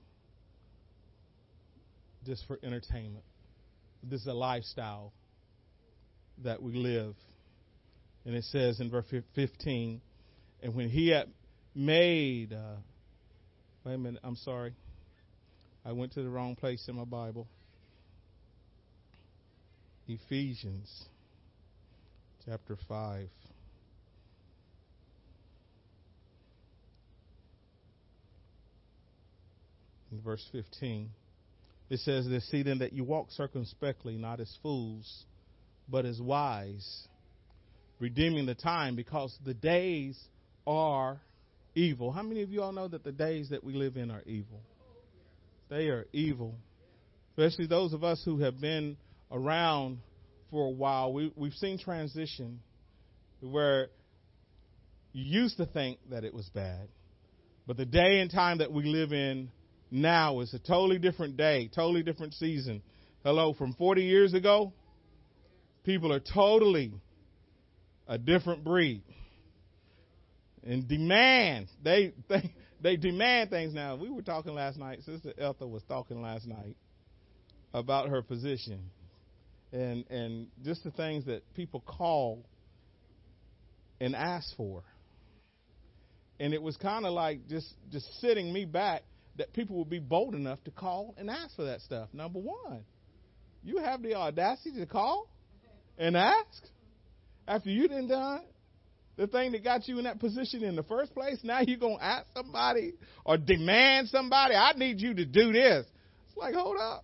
[2.26, 3.24] just for entertainment.
[4.04, 5.12] This is a lifestyle
[6.44, 7.16] that we live.
[8.26, 9.06] And it says in verse
[9.36, 10.02] 15,
[10.62, 11.28] and when he had
[11.74, 12.76] made, uh,
[13.84, 14.74] wait a minute, I'm sorry.
[15.84, 17.48] I went to the wrong place in my Bible.
[20.08, 21.06] Ephesians
[22.46, 23.28] chapter 5.
[30.12, 31.10] Verse 15,
[31.90, 35.26] it says this See then that you walk circumspectly, not as fools,
[35.88, 37.08] but as wise,
[38.00, 40.20] redeeming the time because the days
[40.66, 41.20] are
[41.76, 42.12] evil.
[42.12, 44.62] How many of you all know that the days that we live in are evil?
[45.70, 46.56] They are evil.
[47.32, 48.98] Especially those of us who have been
[49.32, 50.00] around
[50.50, 51.14] for a while.
[51.14, 52.60] We, we've seen transition
[53.42, 53.90] where
[55.14, 56.88] you used to think that it was bad.
[57.68, 59.50] But the day and time that we live in
[59.92, 62.82] now is a totally different day, totally different season.
[63.24, 64.74] Hello, from 40 years ago,
[65.84, 66.94] people are totally
[68.08, 69.04] a different breed
[70.64, 71.68] and demand.
[71.84, 73.96] They they they demand things now.
[73.96, 75.02] We were talking last night.
[75.04, 76.76] Sister Eltha was talking last night
[77.74, 78.90] about her position
[79.72, 82.46] and and just the things that people call
[84.00, 84.84] and ask for.
[86.40, 89.04] And it was kind of like just just sitting me back
[89.40, 92.10] that people would be bold enough to call and ask for that stuff.
[92.14, 92.84] Number one,
[93.64, 95.28] you have the audacity to call
[95.98, 96.64] and ask
[97.48, 98.42] after you didn't done
[99.18, 101.40] the thing that got you in that position in the first place.
[101.44, 102.94] Now you're gonna ask somebody
[103.26, 105.86] or demand somebody, I need you to do this.
[106.28, 107.04] It's like, hold up.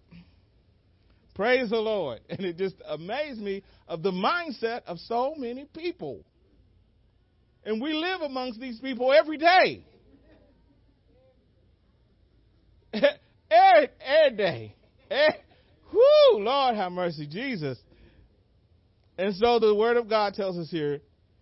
[1.36, 2.22] Praise the Lord.
[2.30, 6.24] And it just amazed me of the mindset of so many people.
[7.66, 9.84] And we live amongst these people every day.
[13.52, 14.76] every, every day.
[15.10, 15.40] Eh, every,
[15.94, 17.78] whoo, Lord have mercy, Jesus.
[19.18, 21.02] And so the word of God tells us here,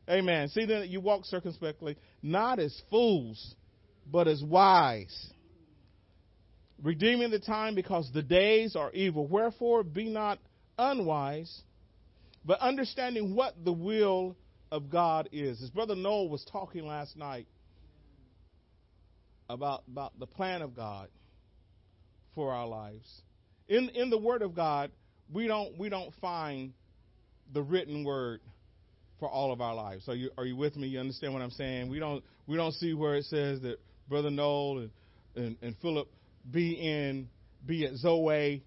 [0.10, 0.50] amen.
[0.50, 3.56] See then that you walk circumspectly, not as fools,
[4.12, 5.32] but as wise.
[6.82, 9.26] Redeeming the time because the days are evil.
[9.26, 10.40] Wherefore be not
[10.78, 11.62] unwise,
[12.46, 14.36] but understanding what the will
[14.72, 15.62] of God is.
[15.62, 17.48] As Brother Noel was talking last night
[19.50, 21.08] about, about the plan of God
[22.36, 23.22] for our lives.
[23.68, 24.92] In in the Word of God,
[25.32, 26.74] we don't we don't find
[27.54, 28.42] the written word
[29.20, 30.08] for all of our lives.
[30.10, 30.88] Are you are you with me?
[30.88, 31.90] You understand what I'm saying?
[31.90, 33.78] We don't we don't see where it says that
[34.10, 34.92] Brother Noel and,
[35.36, 36.10] and, and Phillip
[36.50, 37.30] be in
[37.66, 38.64] be at Zoe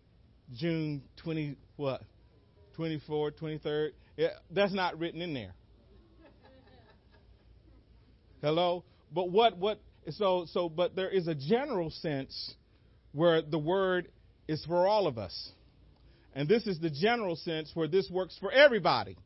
[0.55, 2.03] June twenty what?
[2.75, 3.93] Twenty fourth, twenty third.
[4.17, 5.53] Yeah, that's not written in there.
[8.41, 8.85] Hello?
[9.13, 12.55] But what what so so but there is a general sense
[13.17, 14.09] where the word
[14.47, 15.51] is for all of us.
[16.35, 19.17] And this is the general sense where this works for everybody.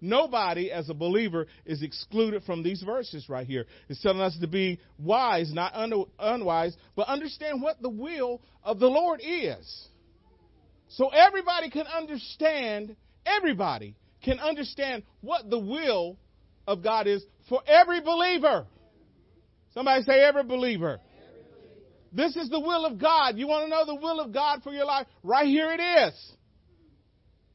[0.00, 3.66] nobody as a believer is excluded from these verses right here.
[3.88, 8.78] It's telling us to be wise, not un- unwise, but understand what the will of
[8.78, 9.88] the Lord is.
[10.90, 16.16] So everybody can understand, everybody can understand what the will
[16.66, 18.66] of God is for every believer.
[19.74, 21.00] Somebody say every believer.
[22.12, 23.36] This is the will of God.
[23.36, 25.06] You want to know the will of God for your life?
[25.22, 26.32] Right here it is.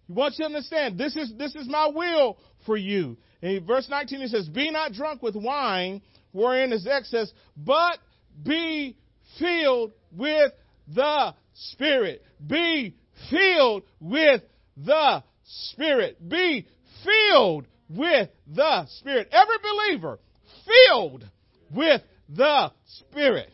[0.07, 3.17] He wants you to understand this is this is my will for you.
[3.41, 6.01] In verse 19 it says, Be not drunk with wine
[6.31, 7.97] wherein is excess, but
[8.43, 8.97] be
[9.39, 10.51] filled with
[10.87, 12.23] the Spirit.
[12.45, 12.95] Be
[13.29, 14.41] filled with
[14.77, 16.27] the Spirit.
[16.27, 16.67] Be
[17.03, 19.29] filled with the Spirit.
[19.31, 20.19] Every believer
[20.65, 21.25] filled
[21.71, 23.49] with the Spirit.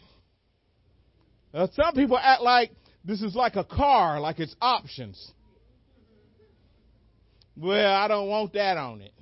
[1.53, 2.71] Now, some people act like
[3.03, 5.31] this is like a car, like it's options.
[7.55, 9.13] Well, I don't want that on it.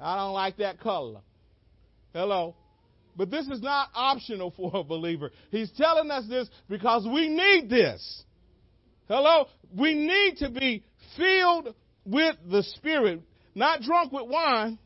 [0.00, 1.20] I don't like that color.
[2.12, 2.54] Hello.
[3.16, 5.30] But this is not optional for a believer.
[5.50, 8.24] He's telling us this because we need this.
[9.08, 9.46] Hello?
[9.76, 10.84] We need to be
[11.16, 11.74] filled
[12.04, 13.22] with the Spirit,
[13.54, 14.78] not drunk with wine,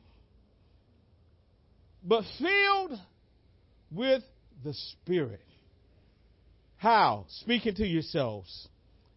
[2.02, 2.98] but filled
[3.90, 4.22] with
[4.64, 5.40] the Spirit.
[6.76, 7.24] How?
[7.28, 8.68] Speaking to yourselves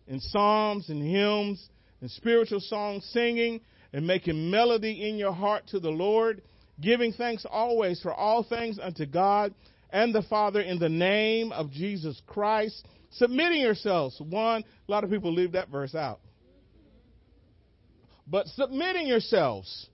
[0.07, 1.69] in psalms and hymns
[2.01, 3.61] and spiritual songs, singing
[3.93, 6.41] and making melody in your heart to the Lord,
[6.81, 9.53] giving thanks always for all things unto God
[9.91, 14.19] and the Father in the name of Jesus Christ, submitting yourselves.
[14.21, 16.19] One, a lot of people leave that verse out.
[18.27, 19.87] But submitting yourselves,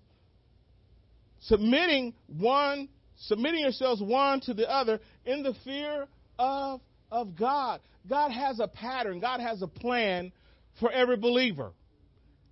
[1.39, 6.07] submitting one, submitting yourselves one to the other in the fear
[6.38, 6.82] of,
[7.12, 7.82] of God.
[8.08, 9.20] God has a pattern.
[9.20, 10.32] God has a plan
[10.80, 11.72] for every believer.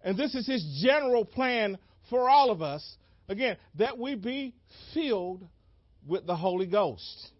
[0.03, 1.77] And this is his general plan
[2.09, 2.97] for all of us.
[3.29, 4.53] Again, that we be
[4.93, 5.47] filled
[6.05, 7.31] with the Holy Ghost.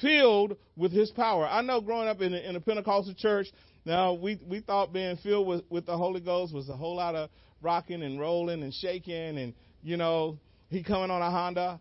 [0.00, 1.46] Filled with his power.
[1.46, 3.46] I know growing up in a, in a Pentecostal church,
[3.84, 7.14] now we, we thought being filled with, with the Holy Ghost was a whole lot
[7.14, 7.30] of
[7.62, 10.38] rocking and rolling and shaking and, you know,
[10.68, 11.80] he coming on a Honda.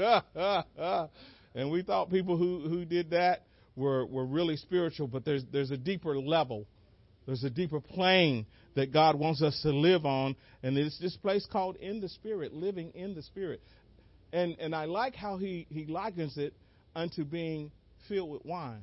[1.54, 3.44] and we thought people who, who did that
[3.76, 6.66] were, were really spiritual, but there's, there's a deeper level.
[7.26, 11.46] There's a deeper plane that God wants us to live on, and it's this place
[11.50, 13.60] called in the Spirit, living in the Spirit.
[14.32, 16.54] And, and I like how he, he likens it
[16.94, 17.70] unto being
[18.08, 18.82] filled with wine.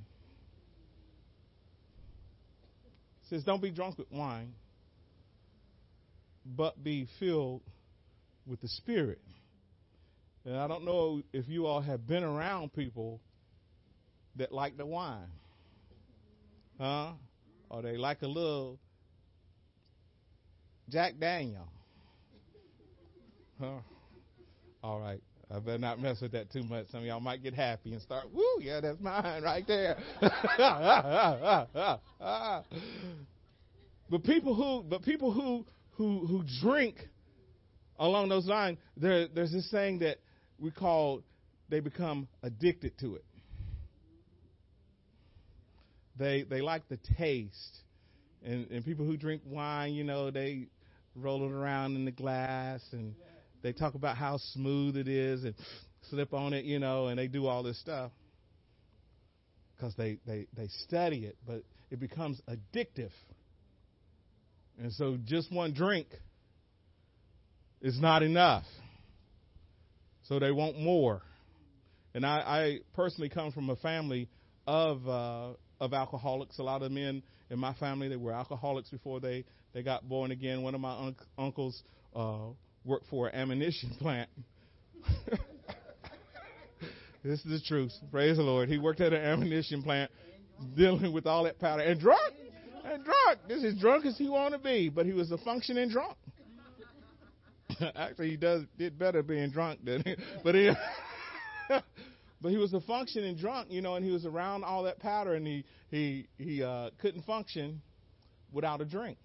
[3.22, 4.54] He says, Don't be drunk with wine,
[6.46, 7.62] but be filled
[8.46, 9.20] with the Spirit.
[10.48, 13.20] And I don't know if you all have been around people
[14.38, 15.28] that like the wine.
[16.80, 17.12] Huh?
[17.70, 18.80] Or they like a little
[20.88, 21.68] Jack Daniel.
[23.60, 23.80] Huh?
[24.82, 25.22] All right.
[25.54, 26.86] I better not mess with that too much.
[26.92, 29.98] Some of y'all might get happy and start, woo, yeah, that's mine right there.
[34.10, 36.96] but people who but people who who who drink
[38.00, 40.20] along those lines, there, there's this saying that
[40.60, 41.24] we call
[41.70, 43.26] they become addicted to it.
[46.18, 47.78] They they like the taste.
[48.44, 50.68] And and people who drink wine, you know, they
[51.16, 53.16] roll it around in the glass and
[53.64, 55.56] they talk about how smooth it is and
[56.10, 58.12] slip on it, you know, and they do all this stuff
[59.76, 63.12] because they, they, they study it, but it becomes addictive.
[64.80, 66.08] And so just one drink
[67.82, 68.64] is not enough.
[70.28, 71.22] So they want more.
[72.14, 74.28] And I, I personally come from a family
[74.66, 76.60] of uh, of alcoholics.
[76.60, 80.32] A lot of men in my family they were alcoholics before they they got born
[80.32, 80.64] again.
[80.64, 81.82] One of my un- uncles
[82.16, 82.48] uh,
[82.84, 84.30] worked for an ammunition plant.
[87.24, 87.94] this is the truth.
[88.12, 88.68] Praise the Lord.
[88.68, 90.12] He worked at an ammunition plant,
[90.76, 92.34] dealing with all that powder and drunk.
[92.84, 93.40] And drunk.
[93.48, 96.18] This is drunk as he wanted to be, but he was a functioning drunk.
[97.96, 100.04] Actually, he does did better being drunk than,
[100.44, 100.72] but he.
[102.42, 105.34] but he was a functioning drunk, you know, and he was around all that powder,
[105.34, 107.82] and he he he uh, couldn't function
[108.52, 109.18] without a drink.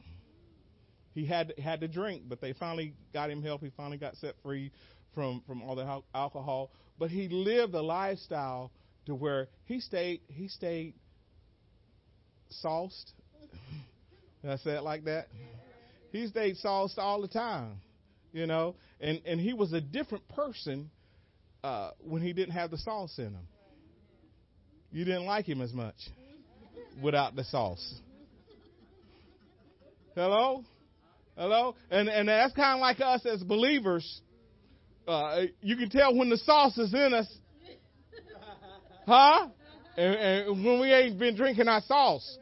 [1.14, 3.62] He had had to drink, but they finally got him help.
[3.62, 4.72] He finally got set free
[5.14, 6.70] from from all the alcohol.
[6.98, 8.72] But he lived a lifestyle
[9.06, 10.94] to where he stayed he stayed
[12.48, 13.12] sauced.
[14.42, 15.28] Did I say it like that?
[16.10, 17.80] He stayed sauced all the time,
[18.32, 20.90] you know, and and he was a different person
[21.62, 23.48] uh, when he didn't have the sauce in him.
[24.90, 25.94] You didn't like him as much
[27.02, 27.94] without the sauce.
[30.14, 30.64] Hello?
[31.36, 31.74] Hello?
[31.90, 34.20] And and that's kind of like us as believers.
[35.06, 37.26] Uh, you can tell when the sauce is in us.
[39.06, 39.48] Huh?
[39.96, 42.38] And, and when we ain't been drinking our sauce.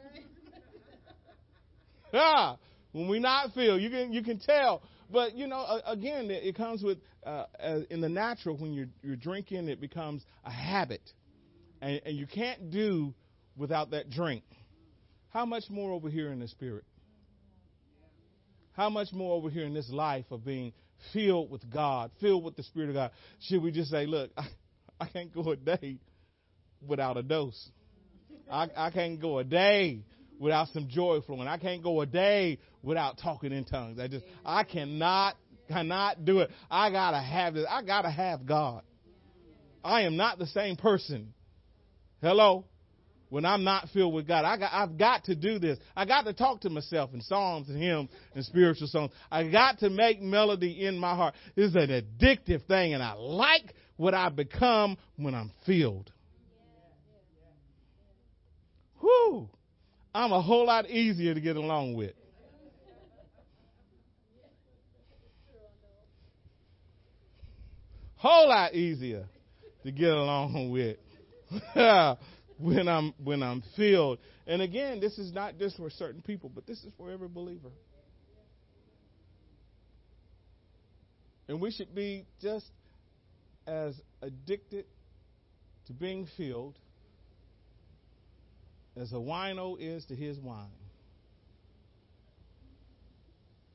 [2.12, 2.56] Yeah.
[2.92, 4.82] When we not filled, you can you can tell.
[5.12, 7.44] But you know, again, it comes with uh,
[7.90, 11.02] in the natural when you're you're drinking, it becomes a habit,
[11.80, 13.14] and, and you can't do
[13.56, 14.44] without that drink.
[15.30, 16.84] How much more over here in the spirit?
[18.72, 20.72] How much more over here in this life of being
[21.12, 23.10] filled with God, filled with the Spirit of God?
[23.40, 24.46] Should we just say, look, I,
[25.00, 25.98] I can't go a day
[26.86, 27.68] without a dose.
[28.50, 30.04] I, I can't go a day
[30.40, 31.46] without some joy flowing.
[31.46, 34.00] I can't go a day without talking in tongues.
[34.00, 35.36] I just, I cannot,
[35.68, 36.50] cannot do it.
[36.68, 37.66] I gotta have this.
[37.70, 38.82] I gotta have God.
[39.84, 41.32] I am not the same person.
[42.20, 42.64] Hello?
[43.30, 44.44] when I'm not filled with God.
[44.44, 45.78] I got, I've got to do this.
[45.96, 49.12] I got to talk to myself in psalms and hymns and spiritual songs.
[49.30, 51.34] I got to make melody in my heart.
[51.54, 56.10] This is an addictive thing, and I like what I become when I'm filled.
[59.00, 59.48] Whew!
[60.14, 62.14] I'm a whole lot easier to get along with.
[68.16, 69.26] Whole lot easier
[69.84, 70.96] to get along with.
[72.58, 74.18] when I'm when I'm filled.
[74.46, 77.70] And again, this is not just for certain people, but this is for every believer.
[81.48, 82.66] And we should be just
[83.66, 84.84] as addicted
[85.86, 86.78] to being filled
[89.00, 90.68] as a wino is to his wine.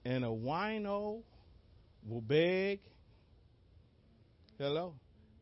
[0.03, 1.23] And a wino
[2.07, 2.79] will beg,
[4.59, 4.93] hello,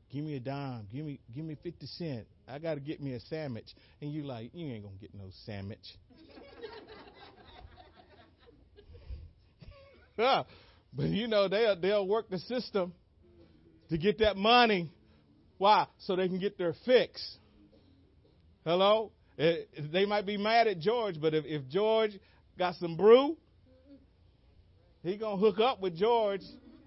[0.10, 2.28] give me a dime, give me give me fifty cent.
[2.48, 3.68] I got to get me a sandwich.
[4.02, 5.80] And you like, you ain't to get no sandwich.
[10.94, 12.94] but you know, they'll, they'll work the system
[13.90, 14.92] to get that money.
[15.58, 15.88] Why?
[16.00, 17.38] So they can get their fix.
[18.66, 19.12] Hello?
[19.38, 22.12] It, they might be mad at George, but if, if George
[22.58, 23.36] got some brew,
[25.02, 26.42] he gonna hook up with George,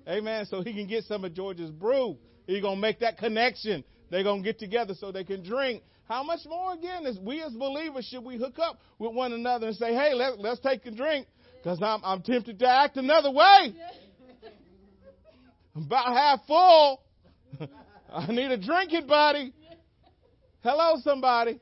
[0.09, 2.17] amen, so he can get some of George's brew.
[2.47, 5.83] He gonna make that connection they're going to get together so they can drink.
[6.09, 9.69] How much more again is we as believers should we hook up with one another
[9.69, 11.27] and say, hey, let, let's take a drink
[11.63, 13.75] because I'm, I'm tempted to act another way.
[15.75, 17.03] I'm about half full.
[18.13, 19.53] I need a drinking buddy.
[20.63, 21.61] Hello, somebody.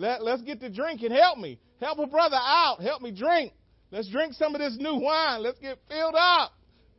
[0.00, 1.10] Let, let's get to drinking.
[1.10, 1.58] Help me.
[1.78, 2.78] Help a brother out.
[2.80, 3.52] Help me drink.
[3.90, 5.42] Let's drink some of this new wine.
[5.42, 6.52] Let's get filled up.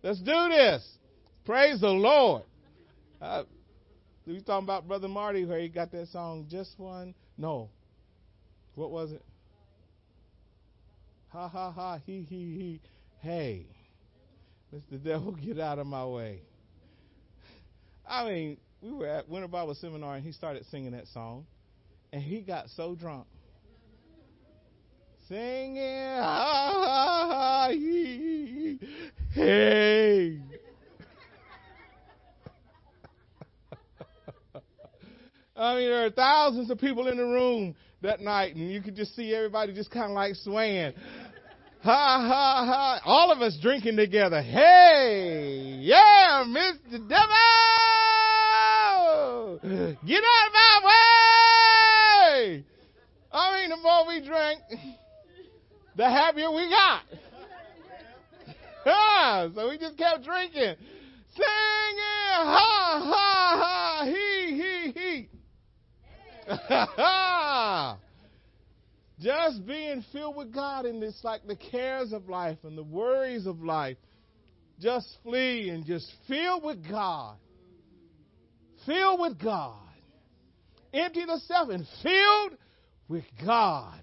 [0.03, 0.87] Let's do this.
[1.43, 2.43] Praise the Lord.
[3.19, 3.43] Uh,
[4.27, 7.15] we talking about Brother Marty where he got that song, Just One.
[7.39, 7.69] No.
[8.75, 9.23] What was it?
[11.29, 12.81] Ha ha ha, he he he.
[13.21, 13.65] Hey,
[14.71, 15.03] Mr.
[15.03, 16.43] Devil, get out of my way.
[18.07, 21.47] I mean, we were at Winter Bible Seminar and he started singing that song,
[22.14, 23.26] and he got so drunk.
[25.28, 28.80] Singing, ha ha ha, he,
[29.34, 30.39] hey.
[35.55, 38.95] I mean, there are thousands of people in the room that night, and you could
[38.95, 40.93] just see everybody just kind of like swaying.
[41.84, 43.01] Ha ha ha!
[43.05, 44.41] All of us drinking together.
[44.41, 47.07] Hey, yeah, Mr.
[47.07, 47.36] Devil,
[50.05, 51.90] get out of my way!
[53.32, 54.61] I mean, the more we drank,
[55.95, 57.03] the happier we got.
[58.84, 60.73] Ah, so we just kept drinking,
[61.36, 61.99] singing,
[62.34, 65.29] ha ha ha, he he he.
[69.23, 73.45] just being filled with God and it's like the cares of life and the worries
[73.45, 73.97] of life
[74.79, 77.38] just flee and just filled with God.
[78.88, 79.90] Filled with God.
[80.93, 82.57] Empty the self and filled
[83.07, 83.99] with God.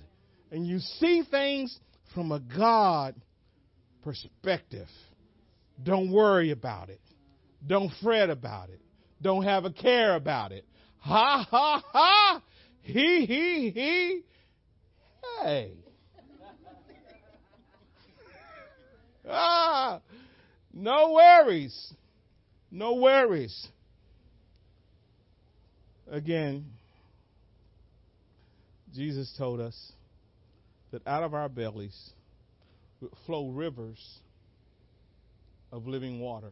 [0.51, 1.79] And you see things
[2.15, 3.15] from a God
[4.03, 4.89] perspective.
[5.83, 7.01] Don't worry about it.
[7.67, 8.81] Don't fret about it.
[9.21, 10.65] Don't have a care about it.
[11.01, 12.43] Ha ha ha!
[12.83, 14.23] He he he!
[15.43, 15.73] Hey!
[19.29, 20.01] ah!
[20.73, 21.93] No worries.
[22.71, 23.69] No worries.
[26.11, 26.67] Again,
[28.99, 29.93] Jesus told us
[30.91, 32.11] that out of our bellies
[33.01, 34.21] would flow rivers
[35.73, 36.51] of living water.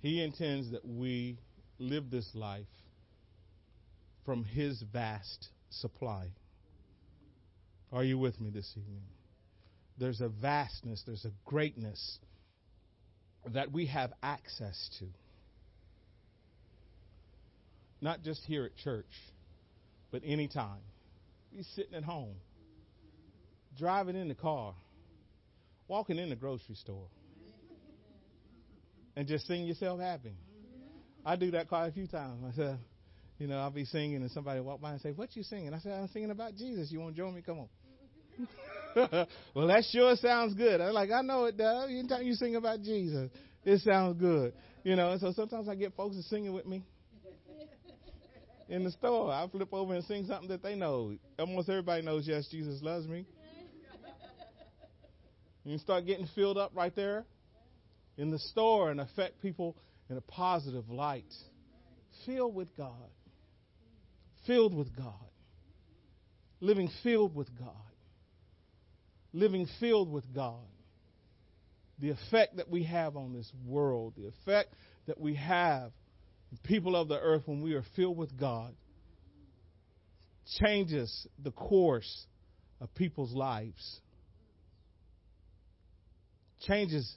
[0.00, 1.38] He intends that we
[1.78, 2.66] live this life
[4.24, 6.28] from his vast supply.
[7.90, 9.02] Are you with me this evening?
[9.98, 12.18] there's a vastness, there's a greatness
[13.52, 15.06] that we have access to.
[18.00, 19.06] Not just here at church,
[20.12, 20.78] but anytime.
[21.58, 22.36] Be sitting at home,
[23.76, 24.74] driving in the car,
[25.88, 27.08] walking in the grocery store,
[29.16, 30.36] and just sing yourself happy.
[31.26, 32.44] I do that quite a few times.
[32.46, 32.78] I said,
[33.40, 35.80] you know, I'll be singing and somebody walk by and say, "What you singing?" I
[35.80, 36.92] said, "I'm singing about Jesus.
[36.92, 37.42] You want to join me?
[37.42, 37.68] Come on."
[39.52, 40.80] well, that sure sounds good.
[40.80, 41.90] I'm like, I know it does.
[41.90, 43.32] Anytime you sing about Jesus,
[43.64, 44.52] it sounds good.
[44.84, 46.84] You know, and so sometimes I get folks to singing with me
[48.68, 49.30] in the store.
[49.30, 51.16] I flip over and sing something that they know.
[51.38, 53.26] Almost everybody knows, yes, Jesus loves me.
[55.64, 57.26] You start getting filled up right there
[58.16, 59.76] in the store and affect people
[60.08, 61.32] in a positive light.
[62.24, 63.10] Filled with God.
[64.46, 65.12] Filled with God.
[66.60, 67.74] Living filled with God.
[69.32, 70.64] Living filled with God.
[71.98, 74.72] The effect that we have on this world, the effect
[75.06, 75.92] that we have
[76.64, 78.74] people of the earth when we are filled with God
[80.60, 82.26] changes the course
[82.80, 84.00] of people's lives,
[86.66, 87.16] changes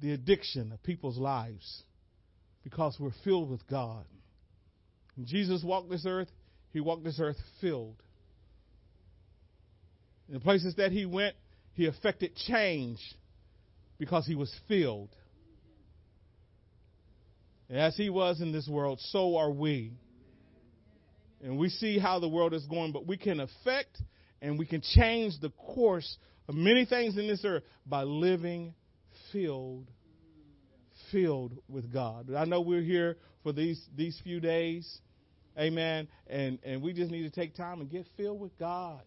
[0.00, 1.82] the addiction of people's lives
[2.62, 4.04] because we're filled with God.
[5.16, 6.28] When Jesus walked this earth,
[6.72, 7.96] he walked this earth filled.
[10.28, 11.34] In the places that he went,
[11.74, 12.98] he affected change
[13.98, 15.10] because he was filled.
[17.72, 19.92] As he was in this world, so are we.
[21.42, 23.96] And we see how the world is going, but we can affect
[24.42, 26.18] and we can change the course
[26.48, 28.74] of many things in this earth by living
[29.32, 29.86] filled
[31.12, 32.32] filled with God.
[32.34, 35.00] I know we're here for these these few days.
[35.58, 36.08] Amen.
[36.26, 39.02] And and we just need to take time and get filled with God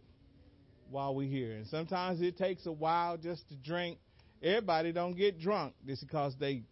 [0.89, 1.53] while we're here.
[1.53, 3.99] And sometimes it takes a while just to drink.
[4.41, 6.63] Everybody don't get drunk just because they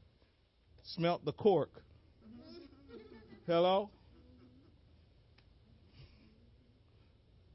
[0.84, 1.72] smelt the cork.
[3.48, 3.90] Hello?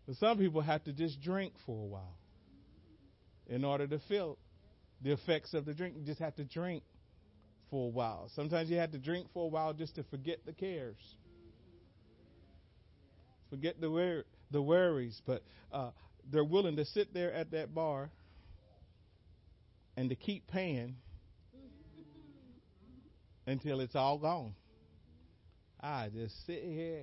[0.07, 2.16] But some people have to just drink for a while
[3.49, 4.39] in order to feel
[5.03, 5.95] the effects of the drink.
[5.97, 6.83] You just have to drink
[7.70, 8.31] for a while.
[8.35, 11.16] Sometimes you have to drink for a while just to forget the cares,
[13.51, 15.20] forget the wor- the worries.
[15.27, 15.91] But uh,
[16.31, 18.11] they're willing to sit there at that bar
[19.97, 20.97] and to keep paying
[23.47, 24.55] until it's all gone.
[25.80, 27.03] I just sit here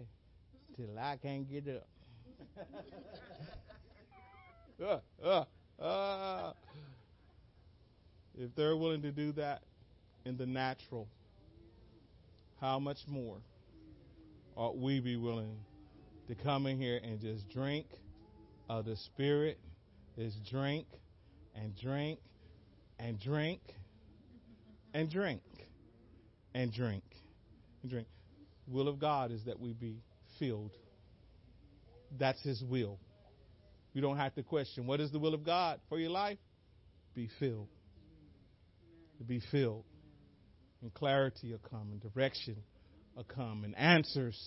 [0.76, 1.88] till I can't get up.
[5.24, 5.44] uh,
[5.82, 6.54] uh, uh.
[8.38, 9.62] If they're willing to do that
[10.26, 11.08] in the natural,
[12.60, 13.38] how much more
[14.56, 15.58] ought we be willing
[16.28, 17.86] to come in here and just drink
[18.70, 19.60] of the Spirit?
[20.16, 20.86] Is drink
[21.56, 22.20] and drink
[23.00, 23.62] and drink
[24.94, 25.42] and drink
[26.54, 27.04] and drink
[27.82, 28.08] and drink.
[28.68, 30.02] Will of God is that we be
[30.40, 30.72] filled.
[32.18, 33.00] That's His will.
[33.94, 36.38] You don't have to question what is the will of God for your life.
[37.14, 37.68] Be filled.
[39.26, 39.86] Be filled,
[40.82, 42.58] and clarity will come, and direction
[43.16, 44.38] will come, and answers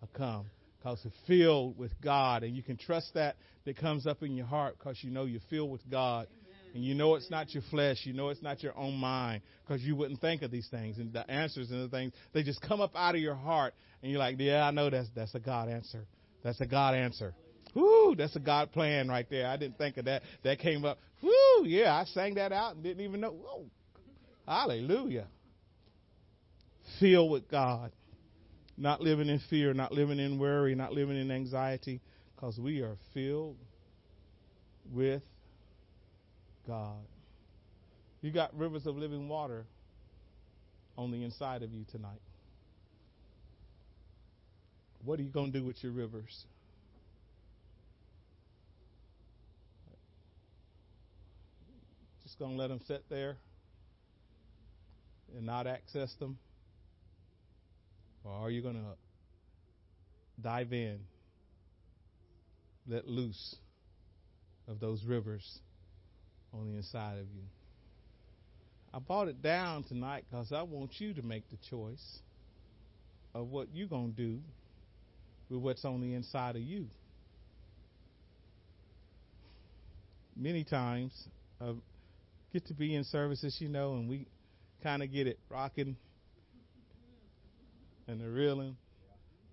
[0.00, 0.46] will come.
[0.78, 4.46] Because you're filled with God, and you can trust that that comes up in your
[4.46, 6.28] heart because you know you're filled with God
[6.74, 7.98] and you know it's not your flesh.
[8.04, 10.98] You know it's not your own mind because you wouldn't think of these things.
[10.98, 13.74] And the answers and the things, they just come up out of your heart.
[14.02, 16.06] And you're like, yeah, I know that's, that's a God answer.
[16.42, 17.34] That's a God answer.
[17.74, 19.46] Whoo, that's a God plan right there.
[19.46, 20.22] I didn't think of that.
[20.42, 20.98] That came up.
[21.22, 23.32] Whoo, yeah, I sang that out and didn't even know.
[23.32, 23.66] Whoa,
[24.46, 25.26] hallelujah.
[26.98, 27.92] Filled with God.
[28.76, 32.00] Not living in fear, not living in worry, not living in anxiety,
[32.34, 33.56] because we are filled
[34.90, 35.22] with
[36.66, 37.04] God.
[38.22, 39.64] You got rivers of living water
[40.96, 42.20] on the inside of you tonight.
[45.04, 46.44] What are you going to do with your rivers?
[52.22, 53.36] Just going to let them sit there
[55.34, 56.38] and not access them?
[58.24, 60.98] Or are you going to dive in,
[62.86, 63.56] let loose
[64.68, 65.60] of those rivers
[66.52, 67.42] on the inside of you.
[68.92, 72.18] I brought it down tonight because I want you to make the choice
[73.34, 74.38] of what you're going to do
[75.48, 76.86] with what's on the inside of you.
[80.36, 81.12] Many times,
[81.60, 81.74] I
[82.52, 84.26] get to be in services, you know, and we
[84.82, 85.96] kind of get it rocking
[88.08, 88.76] and the reeling,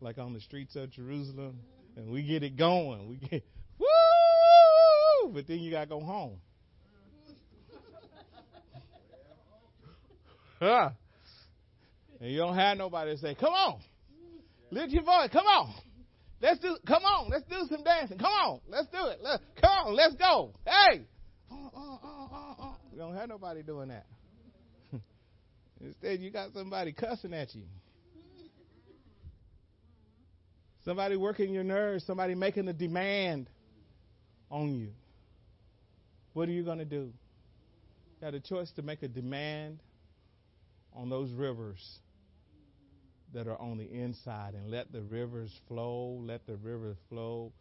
[0.02, 1.60] like on the streets of Jerusalem,
[1.96, 3.08] and we get it going.
[3.10, 3.44] We get,
[3.80, 5.32] woo!
[5.32, 6.38] But then you got to go home.
[10.62, 10.92] And
[12.20, 13.80] you don't have nobody to say, come on,
[14.72, 15.74] lift your voice, come on.
[16.40, 18.20] Let's do, come on, let's do some dancing.
[18.20, 19.20] Come on, let's do it.
[19.24, 20.54] Let, come on, let's go.
[20.66, 21.02] Hey.
[21.52, 21.96] Uh, uh,
[22.62, 24.06] uh, you don't have nobody doing that.
[25.82, 27.64] Instead, you got somebody cussing at you.
[30.86, 33.50] Somebody working your nerves, somebody making a demand
[34.52, 34.90] on you.
[36.34, 37.12] What are you going to do?
[37.12, 39.80] You got a choice to make a demand
[40.98, 42.00] on those rivers
[43.34, 47.54] that are on the inside and let the rivers flow, let the rivers flow.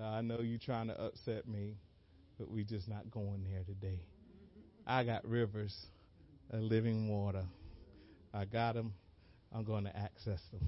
[0.00, 1.74] Uh, I know you're trying to upset me,
[2.38, 4.00] but we're just not going there today.
[4.86, 5.76] I got rivers
[6.50, 7.44] of living water.
[8.32, 8.94] I got them.
[9.52, 10.66] I'm going to access them.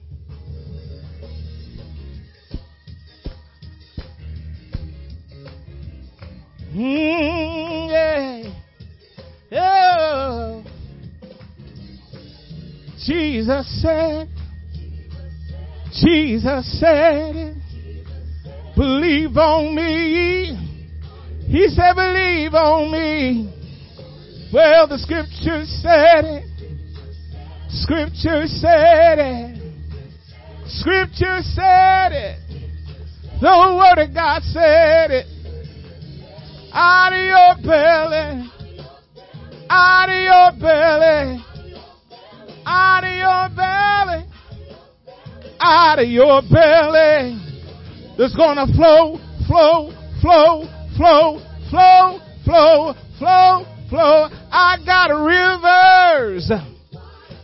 [6.74, 7.51] Mm,
[13.07, 14.28] Jesus said,
[16.00, 17.62] Jesus said.
[18.74, 20.57] Believe on me.
[21.46, 23.53] He said, believe on me.
[24.53, 26.44] Well, the scripture said it.
[27.68, 29.62] Scripture said it.
[30.66, 32.38] Scripture said it.
[33.40, 35.26] The word of God said it.
[36.72, 38.50] Out of your belly.
[39.68, 41.51] Out of your belly.
[42.66, 44.26] Out of your belly.
[45.60, 47.38] Out of your belly.
[48.16, 51.40] There's gonna flow, flow, flow, flow,
[51.70, 54.28] flow, flow, flow, flow.
[54.50, 56.50] I got rivers.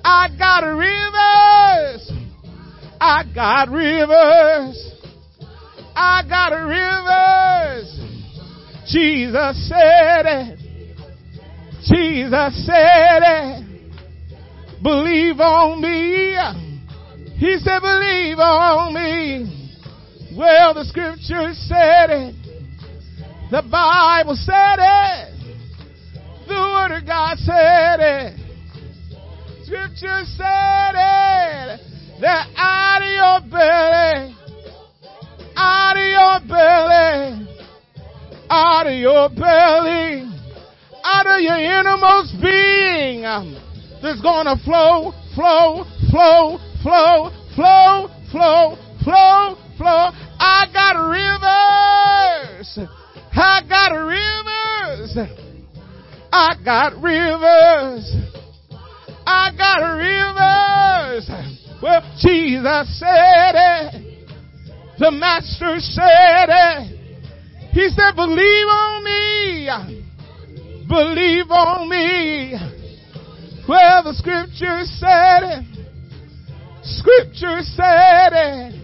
[0.05, 2.13] I got rivers.
[3.01, 4.93] I got rivers.
[5.95, 7.99] I got rivers.
[8.87, 10.59] Jesus said it.
[11.85, 13.68] Jesus said it.
[14.83, 16.37] Believe on me.
[17.37, 19.59] He said, believe on me.
[20.37, 22.35] Well, the scripture said it.
[23.51, 25.35] The Bible said it.
[26.47, 28.39] The Word of God said it.
[29.65, 31.81] Scripture said it.
[32.21, 34.35] That out of your belly,
[35.57, 37.49] out of your belly,
[38.51, 40.29] out of your belly,
[41.05, 43.25] out of your innermost being,
[44.03, 50.11] there's gonna flow, flow, flow, flow, flow, flow, flow, flow.
[50.39, 52.79] I got rivers.
[53.33, 55.19] I got rivers.
[56.33, 58.17] I got rivers.
[59.27, 61.31] I got rivers.
[61.83, 64.29] Well, Jesus said it.
[64.99, 66.99] The Master said it.
[67.73, 69.69] He said, believe on me.
[70.89, 72.78] Believe on me.
[73.69, 75.65] Well, the scripture said it.
[76.83, 78.75] Scripture said it.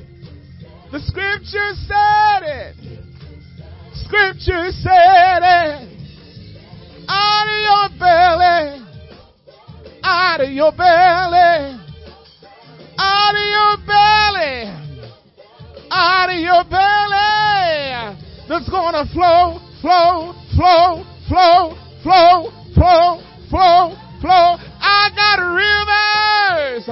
[0.93, 2.76] The scripture said it.
[3.95, 5.89] Scripture said it.
[7.09, 8.85] Out of your belly.
[10.03, 11.80] Out of your belly.
[12.99, 14.68] Out of your belly.
[15.91, 17.55] Out of your belly.
[18.51, 24.74] That's gonna flow, flow, flow, flow, flow, flow, flow, flow.
[24.87, 26.85] I got rivers.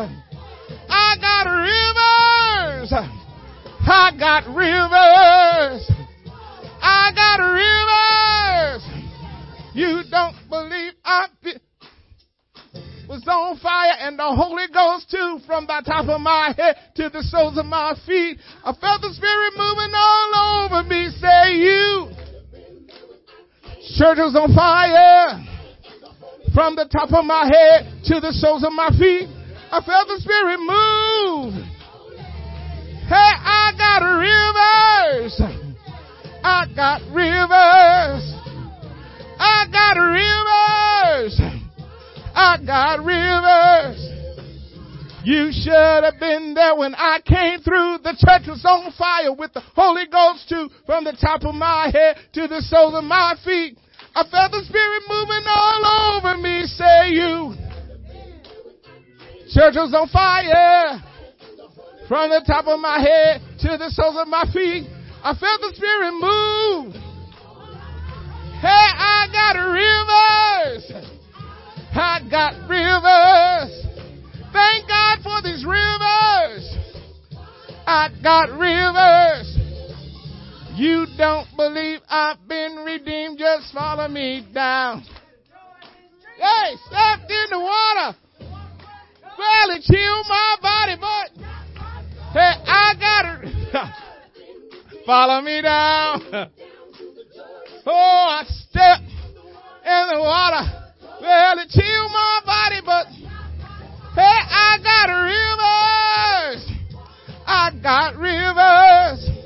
[0.88, 2.92] I got rivers.
[3.86, 5.90] I got rivers.
[6.80, 8.82] I got rivers.
[9.74, 11.26] You don't believe I
[13.08, 17.10] was on fire and the Holy Ghost too from the top of my head to
[17.10, 18.38] the soles of my feet.
[18.64, 21.10] I felt the Spirit moving all over me.
[21.20, 22.08] Say you.
[23.98, 25.51] Church was on fire
[26.54, 29.28] from the top of my head to the soles of my feet.
[29.70, 31.54] I felt the Spirit move.
[33.08, 35.40] Hey, I got rivers.
[36.44, 38.42] I got rivers.
[39.38, 41.40] I got rivers.
[42.34, 44.12] I got rivers.
[45.24, 47.98] You should have been there when I came through.
[48.02, 51.90] The church was on fire with the Holy Ghost too, from the top of my
[51.92, 53.78] head to the soles of my feet.
[54.14, 56.66] I felt the Spirit moving all over me.
[56.66, 57.54] Say you.
[59.48, 61.02] Church was on fire.
[62.08, 64.86] From the top of my head to the soles of my feet.
[65.22, 66.94] I felt the Spirit move.
[68.60, 70.92] Hey, I got rivers.
[71.94, 73.82] I got rivers.
[74.52, 76.76] Thank God for these rivers.
[77.86, 79.61] I got rivers.
[80.74, 85.04] You don't believe I've been redeemed, just follow me down.
[86.38, 88.16] Hey, stepped in the water.
[89.36, 91.30] Well, it chilled my body, but
[92.32, 95.04] hey, I got it.
[95.06, 96.50] Follow me down.
[97.84, 100.70] Oh, I step in the water.
[101.20, 103.06] Well, it chilled my body, but
[104.14, 105.08] hey, I got
[106.54, 106.70] rivers.
[107.44, 109.41] I got rivers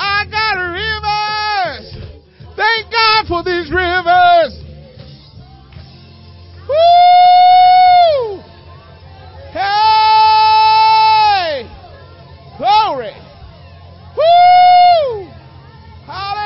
[0.00, 1.92] I got rivers.
[2.56, 4.62] Thank God for these rivers.
[6.68, 8.38] Woo!
[9.52, 10.38] Hey!
[12.58, 13.14] Glory!
[14.16, 15.28] Woo!
[16.06, 16.37] Hallelujah!